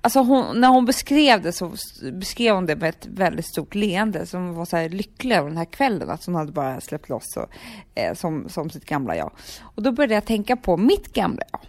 [0.00, 1.72] Alltså hon, när hon beskrev det så
[2.12, 5.58] beskrev hon det med ett väldigt stort leende som var så här lycklig över den
[5.58, 7.48] här kvällen, att hon hade bara släppt loss och,
[7.94, 9.30] eh, som, som sitt gamla jag.
[9.60, 11.60] Och då började jag tänka på mitt gamla jag.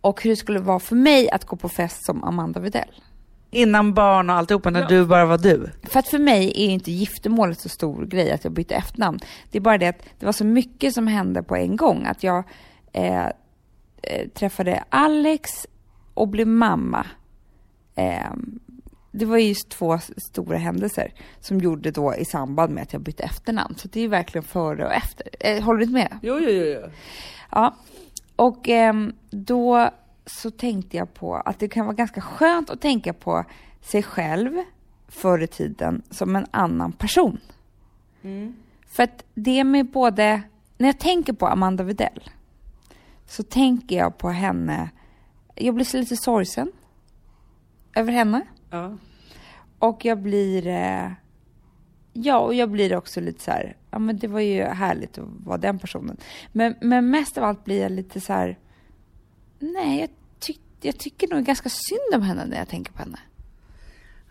[0.00, 3.02] Och hur det skulle vara för mig att gå på fest som Amanda Widell.
[3.50, 5.70] Innan barn och alltihopa, när du bara var du.
[5.82, 9.18] För att för mig är inte giftermålet så stor grej att jag bytte efternamn.
[9.50, 12.06] Det är bara det att det var så mycket som hände på en gång.
[12.06, 12.44] Att jag
[12.92, 13.26] eh,
[14.02, 15.66] eh, träffade Alex
[16.14, 17.06] och blev mamma.
[17.94, 18.32] Eh,
[19.12, 19.98] det var just två
[20.30, 23.74] stora händelser som gjorde då i samband med att jag bytte efternamn.
[23.76, 25.28] Så det är verkligen före och efter.
[25.40, 26.18] Eh, håller du inte med?
[26.22, 26.64] Jo, jo, jo.
[26.64, 26.90] jo.
[27.50, 27.74] Ja,
[28.36, 29.90] och ehm, då
[30.26, 33.44] så tänkte jag på att det kan vara ganska skönt att tänka på
[33.80, 34.62] sig själv
[35.08, 37.40] förr i tiden som en annan person.
[38.86, 40.42] För att det med både,
[40.78, 42.30] när jag tänker på Amanda Widell
[43.26, 44.90] så tänker jag på henne,
[45.54, 46.72] jag blir lite sorgsen
[47.96, 48.40] över henne
[48.70, 48.96] Ja.
[49.78, 51.10] och jag blir, eh,
[52.16, 55.28] Ja, och jag blir också lite så här, ja men det var ju härligt att
[55.44, 56.16] vara den personen.
[56.52, 58.58] Men, men mest av allt blir jag lite så här,
[59.58, 63.18] nej, jag, tyck, jag tycker nog ganska synd om henne när jag tänker på henne.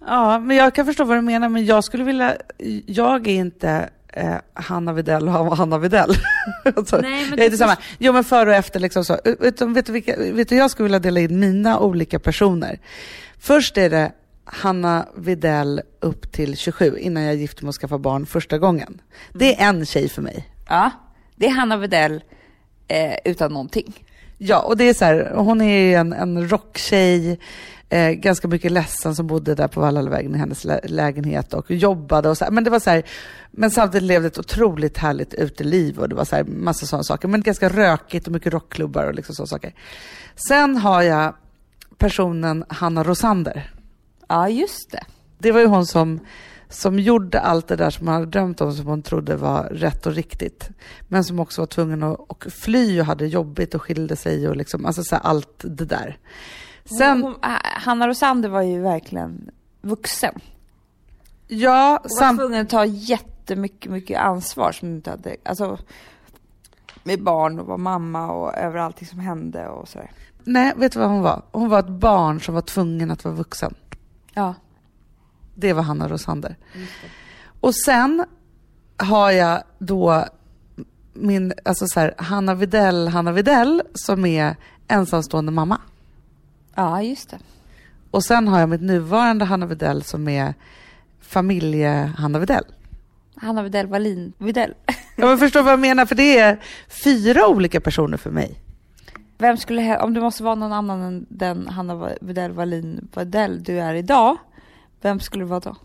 [0.06, 2.38] Ja, men jag kan förstå vad du menar, men jag skulle vilja...
[2.86, 6.16] Jag är inte eh, Hanna Videll och Hanna Videll.
[6.76, 7.78] alltså, Nej, men jag det är inte samma.
[7.98, 9.18] Jo, men före och efter liksom så.
[9.40, 12.80] Vet du, vet, du vilka, vet du, jag skulle vilja dela in mina olika personer.
[13.40, 14.12] Först är det
[14.46, 19.02] Hanna Videll upp till 27, innan jag gifte mig och skaffade barn första gången.
[19.34, 20.50] Det är en tjej för mig.
[20.70, 20.92] Ja,
[21.36, 22.24] det är Hanna Widell
[22.88, 24.06] eh, utan någonting.
[24.38, 27.40] Ja, och det är så här, hon är ju en, en rocktjej,
[27.94, 32.30] eh, ganska mycket ledsen som bodde där på Vallalavägen i hennes lä lägenhet och jobbade
[32.30, 32.52] och så här.
[32.52, 33.04] Men det var så här,
[33.52, 37.28] men samtidigt levde ett otroligt härligt uteliv och det var så här massa sådana saker.
[37.28, 39.74] Men ganska rökigt och mycket rockklubbar och liksom sådana saker.
[40.50, 41.34] Sen har jag
[41.98, 43.72] personen Hanna Rosander.
[44.28, 45.04] Ja, just det.
[45.38, 46.20] Det var ju hon som,
[46.70, 50.06] som gjorde allt det där som hon hade drömt om, som hon trodde var rätt
[50.06, 50.70] och riktigt.
[51.08, 54.56] Men som också var tvungen att och fly och hade jobbigt och skilde sig och
[54.56, 56.18] liksom, alltså så allt det där.
[56.86, 60.34] Sen, Hon, äh, Hanna Rosander var ju verkligen vuxen.
[61.48, 65.78] ja, Hon var sam, tvungen att ta jättemycket mycket ansvar som hon inte hade, alltså
[67.04, 70.12] med barn och vara mamma och över allting som hände och sådär.
[70.44, 71.42] nej, vet du vad hon var?
[71.52, 73.74] Hon var ett barn som var tvungen att vara vuxen.
[74.34, 74.54] Ja.
[75.56, 76.56] Det var Hanna Rosander.
[77.62, 78.26] Och sen
[78.98, 80.26] har jag då
[81.14, 84.56] min, alltså så här, Hanna Videll, Hanna Videll som är
[84.88, 85.82] ensamstående mamma.
[86.76, 87.40] Ja, just det.
[88.12, 90.54] Och sen har jag mitt nuvarande Hanna Videll som är
[91.22, 92.66] familje-Hanna Videll.
[93.36, 94.74] Hanna Widell Wallin Widell.
[95.16, 96.06] Ja, men förstår vad jag menar?
[96.06, 96.60] För det är
[97.04, 98.60] fyra olika personer för mig.
[99.38, 103.80] Vem skulle, om det måste vara någon annan än den Hanna Widell Wallin Widell du
[103.80, 104.38] är idag,
[105.02, 105.76] vem skulle det vara då?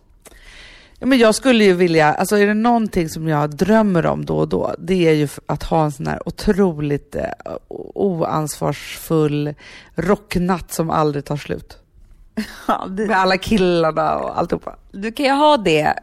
[1.00, 4.36] Ja, men jag skulle ju vilja, alltså är det någonting som jag drömmer om då
[4.36, 7.24] och då, det är ju att ha en sån här otroligt eh,
[7.68, 9.54] oansvarsfull
[9.94, 11.78] rocknatt som aldrig tar slut.
[12.68, 14.76] Ja, det, Med alla killarna och alltihopa.
[14.92, 15.94] du kan ju ha det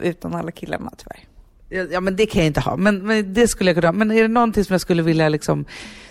[0.00, 1.20] utan alla killarna tyvärr.
[1.68, 2.76] Ja, ja, men det kan jag inte ha.
[2.76, 3.92] Men, men det skulle jag kunna ha.
[3.92, 5.64] Men är det någonting som jag skulle vilja liksom,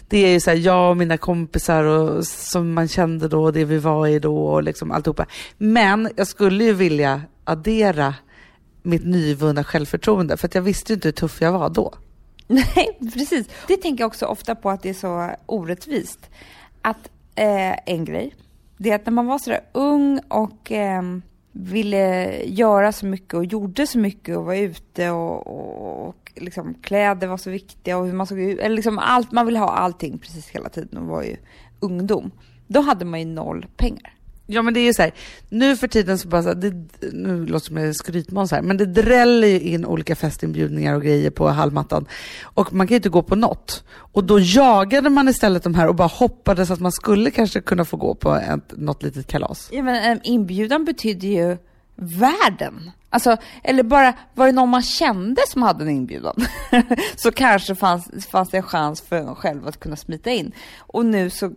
[0.07, 3.65] det är ju så här, jag och mina kompisar och som man kände då, det
[3.65, 5.25] vi var i då och liksom alltihopa.
[5.57, 8.13] Men jag skulle ju vilja addera
[8.83, 11.93] mitt nyvunna självförtroende, för att jag visste ju inte hur tuff jag var då.
[12.47, 13.47] Nej, precis.
[13.67, 16.29] Det tänker jag också ofta på att det är så orättvist.
[16.81, 18.35] Att eh, en grej,
[18.77, 21.01] det är att när man var sådär ung och eh,
[21.51, 26.73] ville göra så mycket och gjorde så mycket och var ute och, och, och liksom
[26.73, 29.69] kläder var så viktiga och hur man såg ut, eller liksom allt, man ville ha
[29.69, 31.37] allting precis hela tiden och var ju
[31.79, 32.31] ungdom.
[32.67, 34.13] Då hade man ju noll pengar.
[34.53, 35.11] Ja men det är ju så här,
[35.49, 36.73] nu för tiden så bara så här, det,
[37.11, 40.95] nu låter det som jag är skrytmåns här, men det dräller ju in olika festinbjudningar
[40.95, 42.05] och grejer på halmmattan.
[42.43, 43.83] Och man kan ju inte gå på något.
[43.95, 47.85] Och då jagade man istället de här och bara hoppades att man skulle kanske kunna
[47.85, 49.69] få gå på ett, något litet kalas.
[49.71, 51.57] Ja men en inbjudan betyder ju
[51.95, 52.91] världen.
[53.09, 56.35] Alltså, eller bara, var det någon man kände som hade en inbjudan?
[57.15, 60.51] så kanske fanns, fanns det en chans för en själv att kunna smita in.
[60.77, 61.51] Och nu så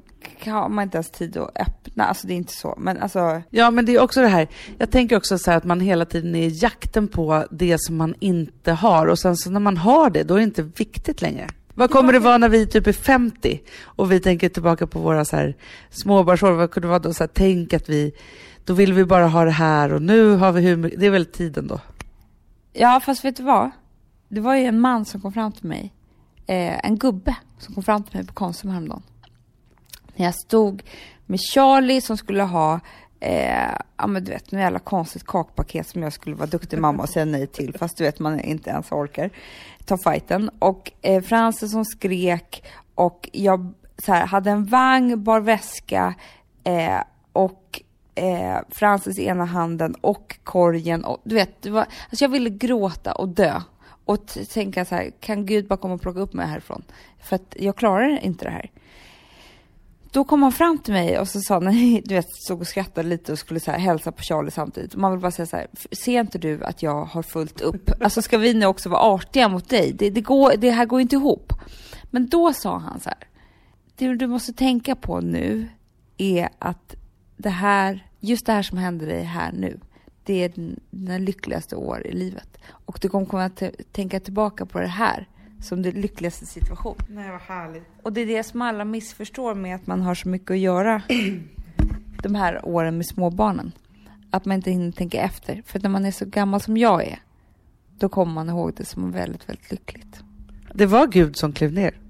[0.45, 3.43] har man inte ens tid att öppna, alltså det är inte så, men alltså.
[3.51, 6.05] Ja men det är också det här, jag tänker också så här att man hela
[6.05, 9.77] tiden är i jakten på det som man inte har och sen så när man
[9.77, 11.49] har det, då är det inte viktigt längre.
[11.79, 15.25] Vad kommer det vara när vi typ är 50 och vi tänker tillbaka på våra
[15.25, 15.57] så här
[15.91, 16.53] småbarnsår?
[16.53, 17.15] Vad kunde det vara då?
[17.15, 18.13] Så här, tänk att vi,
[18.67, 21.11] då vill vi bara ha det här och nu har vi hur mycket, det är
[21.11, 21.81] väl tiden då?
[22.73, 23.71] Ja, fast vet du vad?
[24.29, 25.93] Det var ju en man som kom fram till mig,
[26.47, 29.03] eh, en gubbe som kom fram till mig på Konsum häromdagen.
[30.17, 30.83] När jag stod
[31.27, 32.81] med Charlie som skulle ha,
[33.21, 37.03] eh, ja men du vet, något jävla konstigt kakpaket som jag skulle vara duktig mamma
[37.03, 39.31] och säga nej till, fast du vet man inte ens orkar
[39.85, 40.51] ta fighten.
[40.59, 46.15] Och eh, Fransen som skrek och jag så här, hade en vagn, bar väska
[46.65, 47.01] eh,
[47.33, 47.83] och
[48.17, 51.05] eh, Frances ena handen och korgen.
[51.05, 53.61] Och, du vet, det var, alltså jag ville gråta och dö.
[54.05, 56.83] Och tänka så här, kan Gud bara komma och plocka upp mig härifrån?
[57.23, 58.71] För att jag klarar inte det här.
[60.11, 63.09] Då kom han fram till mig och så sa, han, du vet, stod och skrattade
[63.09, 64.95] lite och skulle så här, hälsa på Charlie samtidigt.
[64.95, 67.91] Och man vill bara säga så här, ser inte du att jag har fullt upp?
[68.01, 69.93] Alltså ska vi nu också vara artiga mot dig?
[69.93, 71.53] Det, det, går, det här går inte ihop.
[72.11, 73.29] Men då sa han så här,
[73.97, 75.69] det du måste tänka på nu
[76.17, 76.95] är att
[77.37, 79.81] det här, just det här som händer dig här nu,
[80.25, 82.59] det är din- dina lyckligaste år i livet.
[82.71, 85.29] Och du kommer komma att tänka tillbaka på det här
[85.63, 86.95] som din lyckligaste situation.
[87.09, 87.85] Nej vad härligt.
[88.03, 91.03] Och det är det som alla missförstår med att man har så mycket att göra
[92.23, 93.73] de här åren med småbarnen.
[94.31, 95.63] Att man inte hinner tänka efter.
[95.67, 97.19] För när man är så gammal som jag är,
[97.99, 100.21] då kommer man ihåg det som väldigt, väldigt lyckligt.
[100.75, 102.01] Det var Gud som klev ner.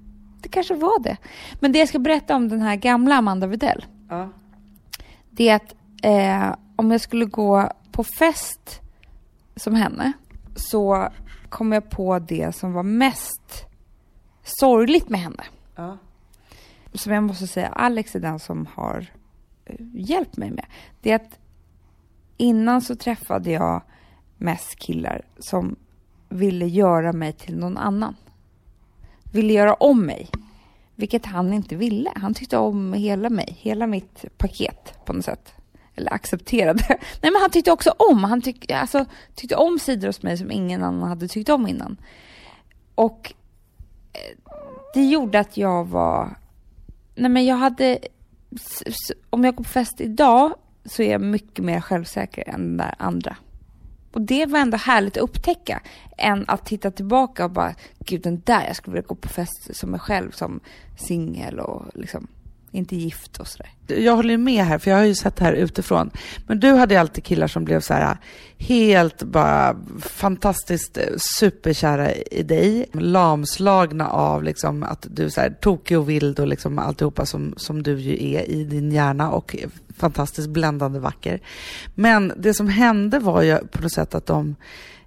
[0.41, 1.17] Det kanske var det.
[1.59, 4.29] Men det jag ska berätta om den här gamla Amanda Widell, Ja.
[5.37, 8.81] Det är att eh, om jag skulle gå på fest
[9.55, 10.13] som henne
[10.55, 11.09] så
[11.49, 13.65] kom jag på det som var mest
[14.43, 15.43] sorgligt med henne.
[15.75, 15.97] Ja.
[16.93, 19.05] Som jag måste säga, Alex är den som har
[19.65, 20.65] eh, hjälpt mig med.
[21.01, 21.39] Det är att
[22.37, 23.81] innan så träffade jag
[24.37, 25.75] mest killar som
[26.29, 28.15] ville göra mig till någon annan.
[29.31, 30.29] Ville göra om mig.
[30.99, 32.11] Vilket han inte ville.
[32.15, 35.53] Han tyckte om hela mig, hela mitt paket på något sätt.
[35.95, 36.83] Eller accepterade.
[37.21, 39.05] Nej men han tyckte också om, han tyck, alltså,
[39.35, 41.97] tyckte om sidor hos mig som ingen annan hade tyckt om innan.
[42.95, 43.33] Och
[44.13, 44.37] eh,
[44.93, 46.37] det gjorde att jag var,
[47.15, 47.99] nej men jag hade,
[49.29, 50.53] om jag går på fest idag
[50.85, 53.37] så är jag mycket mer självsäker än den där andra.
[54.17, 55.81] Och det var ändå härligt att upptäcka
[56.17, 59.75] än att titta tillbaka och bara, gud den där, jag skulle vilja gå på fest
[59.75, 60.59] som mig själv som
[60.97, 62.27] singel och liksom
[62.77, 63.69] inte gift och sådär.
[63.87, 66.11] Jag håller ju med här, för jag har ju sett det här utifrån.
[66.47, 68.17] Men du hade ju alltid killar som blev så här
[68.57, 71.03] helt bara fantastiskt eh,
[71.39, 72.85] superkära i dig.
[72.93, 77.83] Lamslagna av liksom att du så här tokig och vild och liksom alltihopa som, som
[77.83, 79.55] du ju är i din hjärna och
[79.97, 81.39] fantastiskt bländande vacker.
[81.95, 84.55] Men det som hände var ju på något sätt att de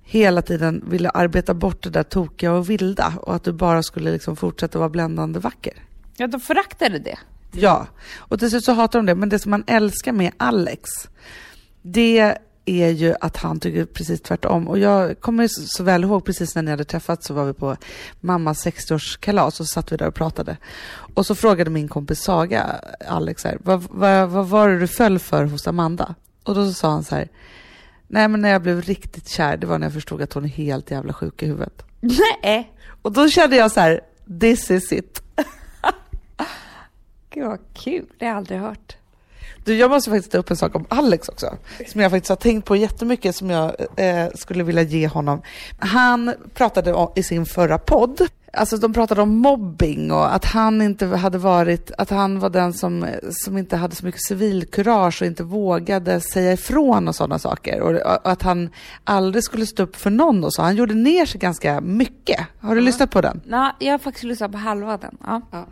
[0.03, 4.13] hela tiden ville arbeta bort det där tokiga och vilda och att du bara skulle
[4.13, 5.73] liksom fortsätta vara bländande vacker.
[6.17, 7.19] Ja, de föraktade det.
[7.53, 7.87] Ja,
[8.17, 9.15] och till slut så hatar de det.
[9.15, 10.91] Men det som man älskar med Alex,
[11.83, 14.69] det är ju att han tycker precis tvärtom.
[14.69, 17.77] Och jag kommer så väl ihåg precis när ni hade träffats så var vi på
[18.21, 20.57] mammas 60-årskalas och så satt vi där och pratade.
[21.15, 25.19] Och så frågade min kompis Saga, Alex, här, vad, vad, vad var det du föll
[25.19, 26.15] för hos Amanda?
[26.45, 27.29] Och då så sa han så här,
[28.09, 30.49] nej men när jag blev riktigt kär, det var när jag förstod att hon är
[30.49, 31.83] helt jävla sjuk i huvudet.
[32.43, 32.73] Nej.
[33.03, 34.01] Och då kände jag så här,
[34.41, 35.23] this is it.
[37.31, 38.97] Gud vad kul, det har jag aldrig hört.
[39.65, 41.57] Du, jag måste faktiskt ta upp en sak om Alex också,
[41.89, 45.43] som jag faktiskt har tänkt på jättemycket, som jag eh, skulle vilja ge honom.
[45.79, 48.21] Han pratade om, i sin förra podd,
[48.53, 52.73] alltså de pratade om mobbing och att han inte hade varit, att han var den
[52.73, 57.81] som, som inte hade så mycket civilkurage och inte vågade säga ifrån och sådana saker.
[57.81, 58.71] Och, och att han
[59.05, 60.63] aldrig skulle stå upp för någon och så.
[60.63, 62.41] Han gjorde ner sig ganska mycket.
[62.61, 63.41] Har du lyssnat på den?
[63.49, 65.17] Ja, jag har faktiskt lyssnat på halva den.
[65.25, 65.41] Ja.
[65.51, 65.67] Ja.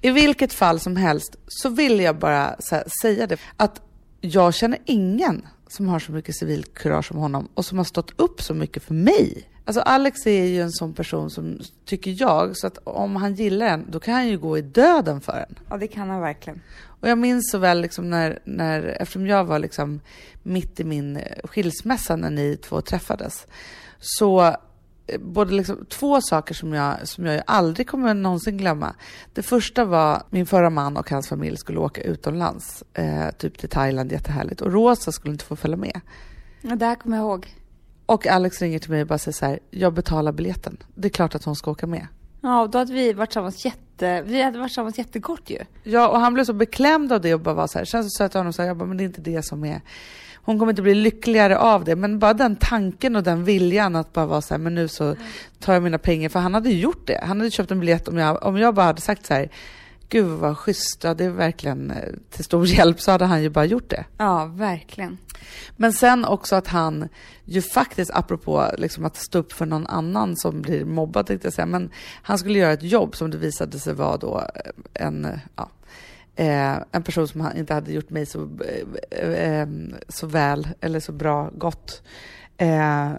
[0.00, 2.56] I vilket fall som helst så vill jag bara
[3.02, 3.80] säga det att
[4.20, 8.42] jag känner ingen som har så mycket civilkurage som honom och som har stått upp
[8.42, 9.48] så mycket för mig.
[9.64, 13.66] Alltså Alex är ju en sån person som, tycker jag, så att om han gillar
[13.66, 15.58] en, då kan han ju gå i döden för en.
[15.70, 16.60] ja, det kan han verkligen.
[17.00, 20.00] Och jag minns så väl liksom när, när, eftersom jag var liksom
[20.42, 23.46] mitt i min skilsmässa när ni två träffades,
[23.98, 24.56] så
[25.20, 28.94] både liksom, två saker som jag, som jag aldrig kommer någonsin glömma.
[29.32, 33.68] Det första var min förra man och hans familj skulle åka utomlands, eh, typ till
[33.68, 34.60] Thailand, jättehärligt.
[34.60, 36.00] Och Rosa skulle inte få följa med.
[36.62, 37.54] Ja, det här kommer jag ihåg.
[38.06, 40.76] Och Alex ringer till mig och bara säger så här, jag betalar biljetten.
[40.94, 42.06] Det är klart att hon ska åka med.
[42.40, 44.22] Ja, och då hade vi varit tillsammans jätte...
[44.22, 45.58] Vi hade varit tillsammans jättekort ju.
[45.82, 47.84] Ja, och han blev så beklämd av det och bara var så här.
[47.84, 49.42] Sen så sa jag till honom så här, jag bara, men det är inte det
[49.42, 49.80] som är...
[50.44, 54.12] Hon kommer inte bli lyckligare av det, men bara den tanken och den viljan att
[54.12, 55.16] bara vara så här, men nu så
[55.60, 57.20] tar jag mina pengar, för han hade gjort det.
[57.22, 59.48] Han hade köpt en biljett om jag, om jag bara hade sagt så här,
[60.08, 63.50] gud vad schysst, ja, det är verkligen eh, till stor hjälp, så hade han ju
[63.50, 64.04] bara gjort det.
[64.18, 65.18] Ja, verkligen.
[65.76, 67.08] Men sen också att han
[67.44, 71.54] ju faktiskt, apropå liksom att stå upp för någon annan som blir mobbad, tänkte jag
[71.54, 71.90] säga, men
[72.22, 75.70] han skulle göra ett jobb som det visade sig vara då eh, en, ja,
[76.36, 78.48] eh, en person som inte hade gjort mig så,
[79.10, 79.68] eh, eh,
[80.08, 82.02] så väl eller så bra, gott,
[82.56, 83.10] eh,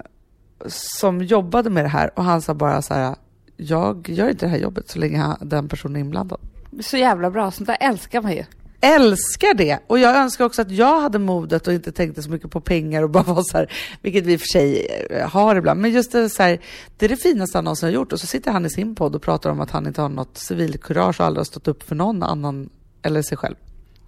[0.68, 3.16] som jobbade med det här och han sa bara så här,
[3.58, 6.40] jag gör inte det här jobbet så länge han, den personen är inblandad
[6.82, 8.44] Så jävla bra, sånt där älskar man ju.
[8.82, 9.80] älskar det!
[9.88, 13.04] Och jag önskar också att jag hade modet och inte tänkte så mycket på pengar
[13.04, 15.92] och bara var så här, vilket vi i och för sig eh, har ibland, men
[15.92, 16.60] just det så här,
[16.98, 18.14] det är det finaste han någonsin har gjort.
[18.14, 20.38] Och så sitter han i sin podd och pratar om att han inte har något
[20.38, 22.70] civilkurage och aldrig har stått upp för någon annan
[23.06, 23.56] eller sig själv.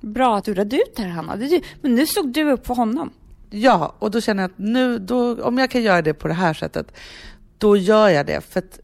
[0.01, 1.35] Bra att du redde ut det här, Hanna.
[1.35, 1.61] Det.
[1.81, 3.09] Men nu stod du upp för honom.
[3.49, 6.33] Ja, och då känner jag att nu, då, om jag kan göra det på det
[6.33, 6.91] här sättet,
[7.57, 8.41] då gör jag det.
[8.41, 8.79] För att,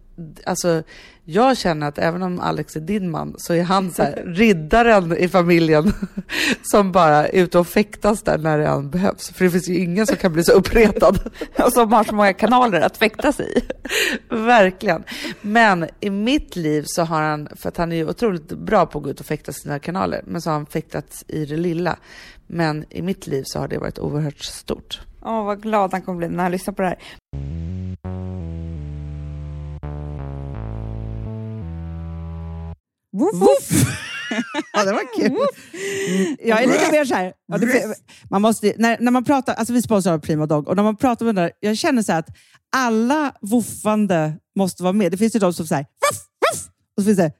[0.45, 0.83] alltså,
[1.25, 5.17] jag känner att även om Alex är din man så är han så här, riddaren
[5.17, 5.93] i familjen
[6.71, 9.29] som bara är ute och fäktas där när det än behövs.
[9.29, 11.19] För det finns ju ingen som kan bli så uppretad.
[11.65, 13.61] Och som har så många kanaler att fäktas i.
[14.29, 15.03] Verkligen.
[15.41, 18.97] Men i mitt liv så har han, för att han är ju otroligt bra på
[18.97, 21.97] att gå ut och fäkta sina kanaler, men så har han fäktats i det lilla.
[22.47, 25.01] Men i mitt liv så har det varit oerhört stort.
[25.21, 26.97] Åh, vad glad han kommer bli när han lyssnar på det här.
[33.13, 33.69] Woof, Woof!
[34.73, 35.31] ja, det var kul.
[35.31, 37.95] Mm, jag är lite mer så här, ja, det,
[38.29, 41.25] man måste, när, när man pratar, alltså vi sponsrar Prima Dog, och när man pratar
[41.25, 42.29] med den där, jag känner så här att
[42.75, 45.11] alla woofande måste vara med.
[45.11, 47.31] Det finns ju de som säger woof, woof, och så finns det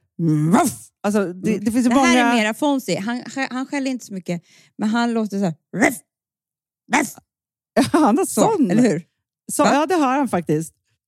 [0.52, 0.72] woof.
[1.02, 2.06] Alltså, det, det finns ju Det många...
[2.06, 3.00] här är mera Fonzie.
[3.00, 4.42] Han, han skäller inte så mycket,
[4.78, 5.54] men han låter så här...
[5.76, 5.96] Ruff,
[7.92, 8.70] Han har så, sån.
[8.70, 9.02] eller hur?
[9.52, 10.74] Så, ja, det har han faktiskt.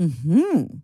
[0.00, 0.83] Mm-hmm.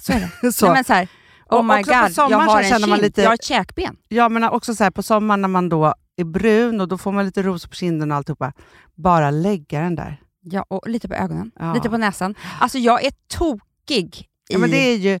[0.00, 0.52] Så är det.
[0.52, 0.66] Så.
[0.66, 1.08] Nej, men så här,
[1.50, 3.96] oh my god, jag har en känner man kind, lite- jag har ett käkben.
[4.08, 7.12] Ja, men också så här, på sommaren när man då är brun och då får
[7.12, 8.52] man lite ros på kinden och alltihopa.
[8.94, 10.20] Bara lägga den där.
[10.42, 11.74] Ja, och lite på ögonen, Ja.
[11.74, 12.34] lite på näsan.
[12.60, 14.52] Alltså jag är tokig i...
[14.52, 15.20] Ja, men det är ju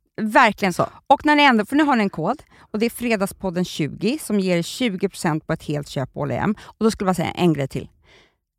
[0.21, 0.87] Verkligen Så.
[1.07, 4.19] Och när ni ändå, för nu har ni en kod och det är Fredagspodden 20
[4.21, 6.55] som ger er 20% på ett helt köp på H&M.
[6.61, 7.89] Och då skulle jag säga en grej till.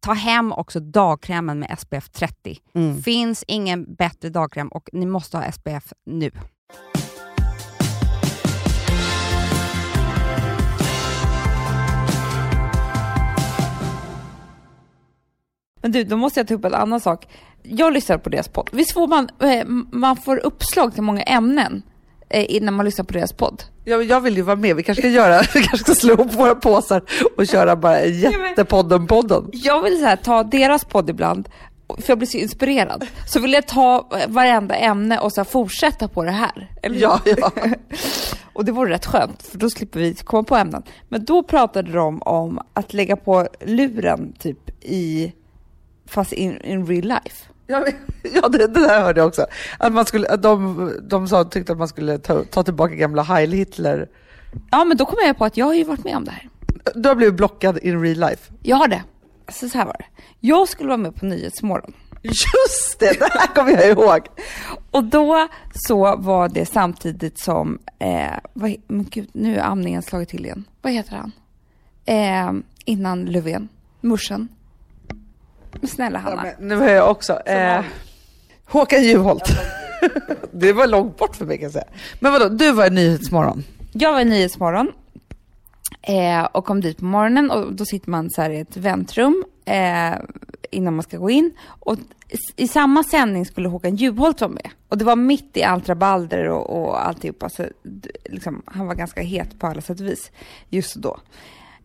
[0.06, 2.58] Ta hem också dagkrämen med SPF 30.
[2.74, 3.02] Mm.
[3.02, 6.30] Finns ingen bättre dagkräm och ni måste ha SPF nu.
[15.82, 17.26] Men du, då måste jag ta upp en annan sak.
[17.62, 18.70] Jag lyssnar på deras podd.
[18.72, 21.82] Visst får man, eh, man får uppslag till många ämnen
[22.28, 23.62] eh, innan man lyssnar på deras podd?
[23.84, 24.76] Jag, jag vill ju vara med.
[24.76, 27.02] Vi kanske ska göra, vi kanske ska slå ihop våra påsar
[27.36, 29.50] och köra bara en jättepodden-podden.
[29.52, 31.48] Jag vill så här, ta deras podd ibland,
[31.88, 33.06] för jag blir så inspirerad.
[33.26, 36.70] Så vill jag ta eh, varenda ämne och så fortsätta på det här.
[36.82, 37.00] Eller?
[37.00, 37.50] Ja, ja.
[38.54, 40.82] Och det vore rätt skönt, för då slipper vi komma på ämnen.
[41.08, 45.32] Men då pratade de om att lägga på luren typ i,
[46.06, 47.51] fast in, in real life.
[47.72, 47.84] Ja,
[48.34, 49.46] ja det, det där hörde jag också.
[49.78, 53.22] Att man skulle, att de, de sa, tyckte att man skulle ta, ta tillbaka gamla
[53.22, 54.08] Heil Hitler.
[54.70, 56.48] Ja, men då kom jag på att jag har ju varit med om det här.
[56.94, 58.52] Du har blivit blockad in real life.
[58.62, 59.02] Jag har det.
[59.48, 60.04] Så, så här var det.
[60.40, 61.92] Jag skulle vara med på Nyhetsmorgon.
[62.22, 64.26] Just det, det här kommer jag ihåg.
[64.90, 70.28] Och då så var det samtidigt som, eh, vad, men gud, nu är amningen slagit
[70.28, 70.64] till igen.
[70.82, 71.32] Vad heter han?
[72.04, 73.68] Eh, innan Löfven,
[74.00, 74.48] morsan.
[75.80, 76.42] Men snälla Ja, Hanna.
[76.42, 77.32] men nu har jag också.
[77.46, 77.84] Eh,
[78.66, 79.44] Håkan Juholt.
[80.52, 81.84] Det var långt bort för mig kan jag säga.
[82.20, 83.64] Men vadå, du var i Nyhetsmorgon.
[83.92, 84.92] Jag var i Nyhetsmorgon
[86.02, 89.44] eh, och kom dit på morgonen och då sitter man så här i ett väntrum
[89.64, 90.12] eh,
[90.70, 91.50] innan man ska gå in.
[91.64, 91.96] Och
[92.56, 94.68] i, samma sändning skulle Håkan Juholt vara med.
[94.88, 97.48] Och det var mitt i allt rabalder och, och alltihopa.
[97.48, 97.64] Så,
[98.24, 100.30] liksom, han var ganska het på alla sätt och vis
[100.68, 101.18] just då.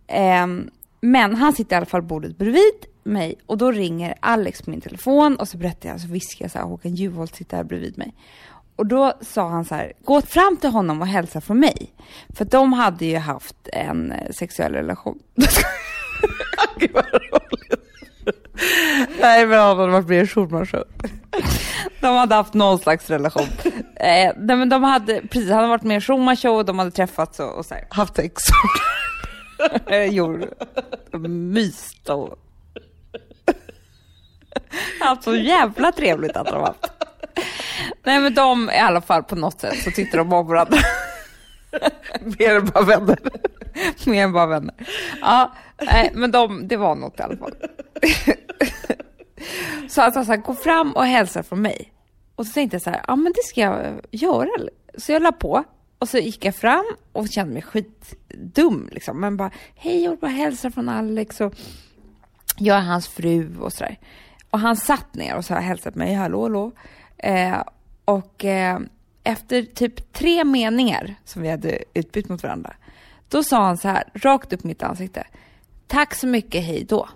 [0.08, 0.70] Ehm,
[1.02, 2.74] men han sitter i alla fall bordet bredvid
[3.08, 6.52] mig och då ringer Alex på min telefon och så berättar jag, så viskar jag
[6.52, 8.14] så här, Håkan Juholt sitter här bredvid mig.
[8.76, 11.94] Och då sa han så här, gå fram till honom och hälsa från mig.
[12.36, 15.20] För de hade ju haft en eh, sexuell relation.
[16.80, 17.74] Gud vad roligt.
[19.20, 20.68] Nej men han hade varit med i Schulman.
[22.02, 23.48] De hade haft någon slags relation.
[23.96, 26.80] Eh, nej, men de hade, precis, han hade varit med i Schumann show och de
[26.80, 27.88] hade träffats och, och så här.
[27.90, 28.44] Haft sex.
[29.88, 30.48] Eh, gjorde
[31.28, 32.47] myst och...
[35.00, 36.92] Haft så jävla trevligt att de haft.
[38.04, 40.78] Nej men de i alla fall på något sätt så tyckte de om varandra.
[42.40, 43.20] Mer än bara vänner.
[44.06, 44.76] Mer än bara vänner.
[45.22, 47.54] Ja, nej, men de, det var något i alla fall.
[49.90, 51.94] Så han sa så här, gå fram och hälsa från mig.
[52.36, 54.70] Och så tänkte jag så här, ja men det ska jag göra.
[54.98, 55.64] Så jag la på
[56.00, 59.20] och så gick jag fram och kände mig skitdum liksom.
[59.20, 61.54] Men bara, hej jag vill bara hälsa från Alex och
[62.58, 63.98] jag är hans fru och sådär.
[64.50, 66.72] Och han satt ner och så här hälsade på mig, hallå hallå.
[67.18, 67.64] Eh,
[68.06, 68.80] och eh,
[69.24, 72.74] efter typ tre meningar som vi hade utbytt mot varandra,
[73.30, 75.28] då sa han så här, rakt upp i mitt ansikte.
[75.88, 77.10] Tack så mycket, hej då.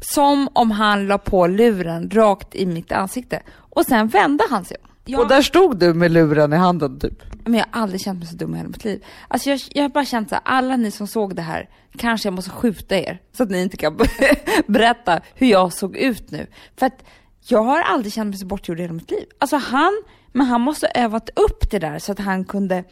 [0.00, 3.42] Som om han la på luren rakt i mitt ansikte.
[3.50, 4.91] Och sen vände han sig om.
[5.04, 7.22] Jag, Och där stod du med luren i handen typ.
[7.44, 9.04] men jag har aldrig känt mig så dum i hela mitt liv.
[9.28, 12.26] Alltså jag, jag har bara känt så här, alla ni som såg det här, kanske
[12.26, 13.20] jag måste skjuta er.
[13.32, 13.96] Så att ni inte kan
[14.66, 16.46] berätta hur jag såg ut nu.
[16.76, 17.04] För att
[17.46, 19.24] jag har aldrig känt mig så bortgjord i hela mitt liv.
[19.38, 22.84] Alltså han, men han måste ha övat upp det där så att han kunde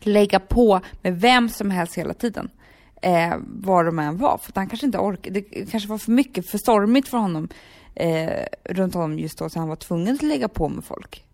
[0.00, 2.50] lägga på med vem som helst hela tiden.
[3.02, 4.38] Eh, var de än var.
[4.38, 7.48] För att han kanske inte orkade, det kanske var för mycket, för stormigt för honom
[7.96, 11.24] eh, runt honom just då, så han var tvungen att lägga på med folk.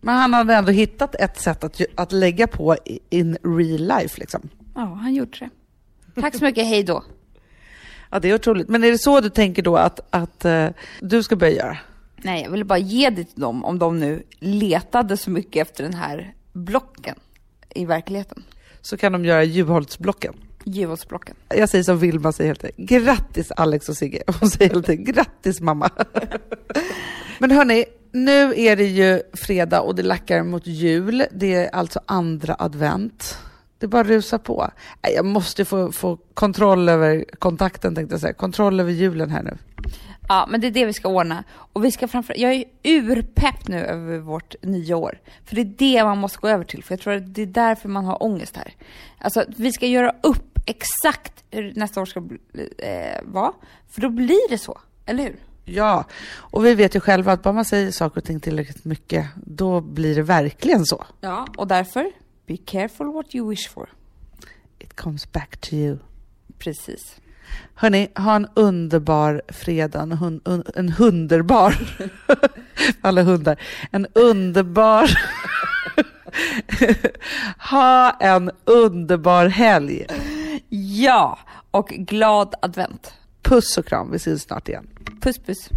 [0.00, 2.76] Men han hade ändå hittat ett sätt att, att lägga på
[3.10, 4.48] in real life liksom.
[4.74, 5.50] Ja, han gjorde det.
[6.20, 7.04] Tack så mycket, hej då.
[8.10, 8.68] Ja, det är otroligt.
[8.68, 10.68] Men är det så du tänker då att, att eh,
[11.00, 11.78] du ska börja göra?
[12.16, 15.84] Nej, jag ville bara ge det till dem om de nu letade så mycket efter
[15.84, 17.16] den här blocken
[17.74, 18.44] i verkligheten.
[18.80, 20.34] Så kan de göra Juholtsblocken.
[20.64, 21.36] Juholtsblocken.
[21.48, 22.86] Jag säger som Vilma säger hela tiden.
[22.86, 24.22] Grattis Alex och Sigge.
[24.40, 25.90] Hon säger hela tiden grattis mamma.
[27.38, 31.24] Men hörni, nu är det ju fredag och det lackar mot jul.
[31.32, 33.38] Det är alltså andra advent.
[33.78, 34.70] Det är bara att rusa på.
[35.14, 38.32] Jag måste få, få kontroll över kontakten tänkte jag säga.
[38.32, 39.56] Kontroll över julen här nu.
[40.28, 41.44] Ja, men det är det vi ska ordna.
[41.72, 45.18] Och vi ska framför jag är urpepp nu över vårt nya år.
[45.44, 46.84] För det är det man måste gå över till.
[46.84, 48.74] För jag tror att det är därför man har ångest här.
[49.18, 52.38] Alltså, vi ska göra upp exakt hur nästa år ska bli,
[52.78, 53.52] eh, vara.
[53.90, 55.36] För då blir det så, eller hur?
[55.64, 59.26] Ja, och vi vet ju själva att bara man säger saker och ting tillräckligt mycket,
[59.34, 61.06] då blir det verkligen så.
[61.20, 62.12] Ja, och därför,
[62.46, 63.88] be careful what you wish for.
[64.78, 65.98] It comes back to you.
[66.58, 67.16] Precis.
[67.74, 71.74] Hörni, ha en underbar fredag, en, hund, un, en hunderbar,
[73.00, 75.10] alla hundar, en underbar,
[77.70, 80.06] ha en underbar helg.
[80.68, 81.38] Ja,
[81.70, 83.14] och glad advent.
[83.42, 84.86] Puss och kram, vi ses snart igen.
[85.20, 85.68] Puss puss.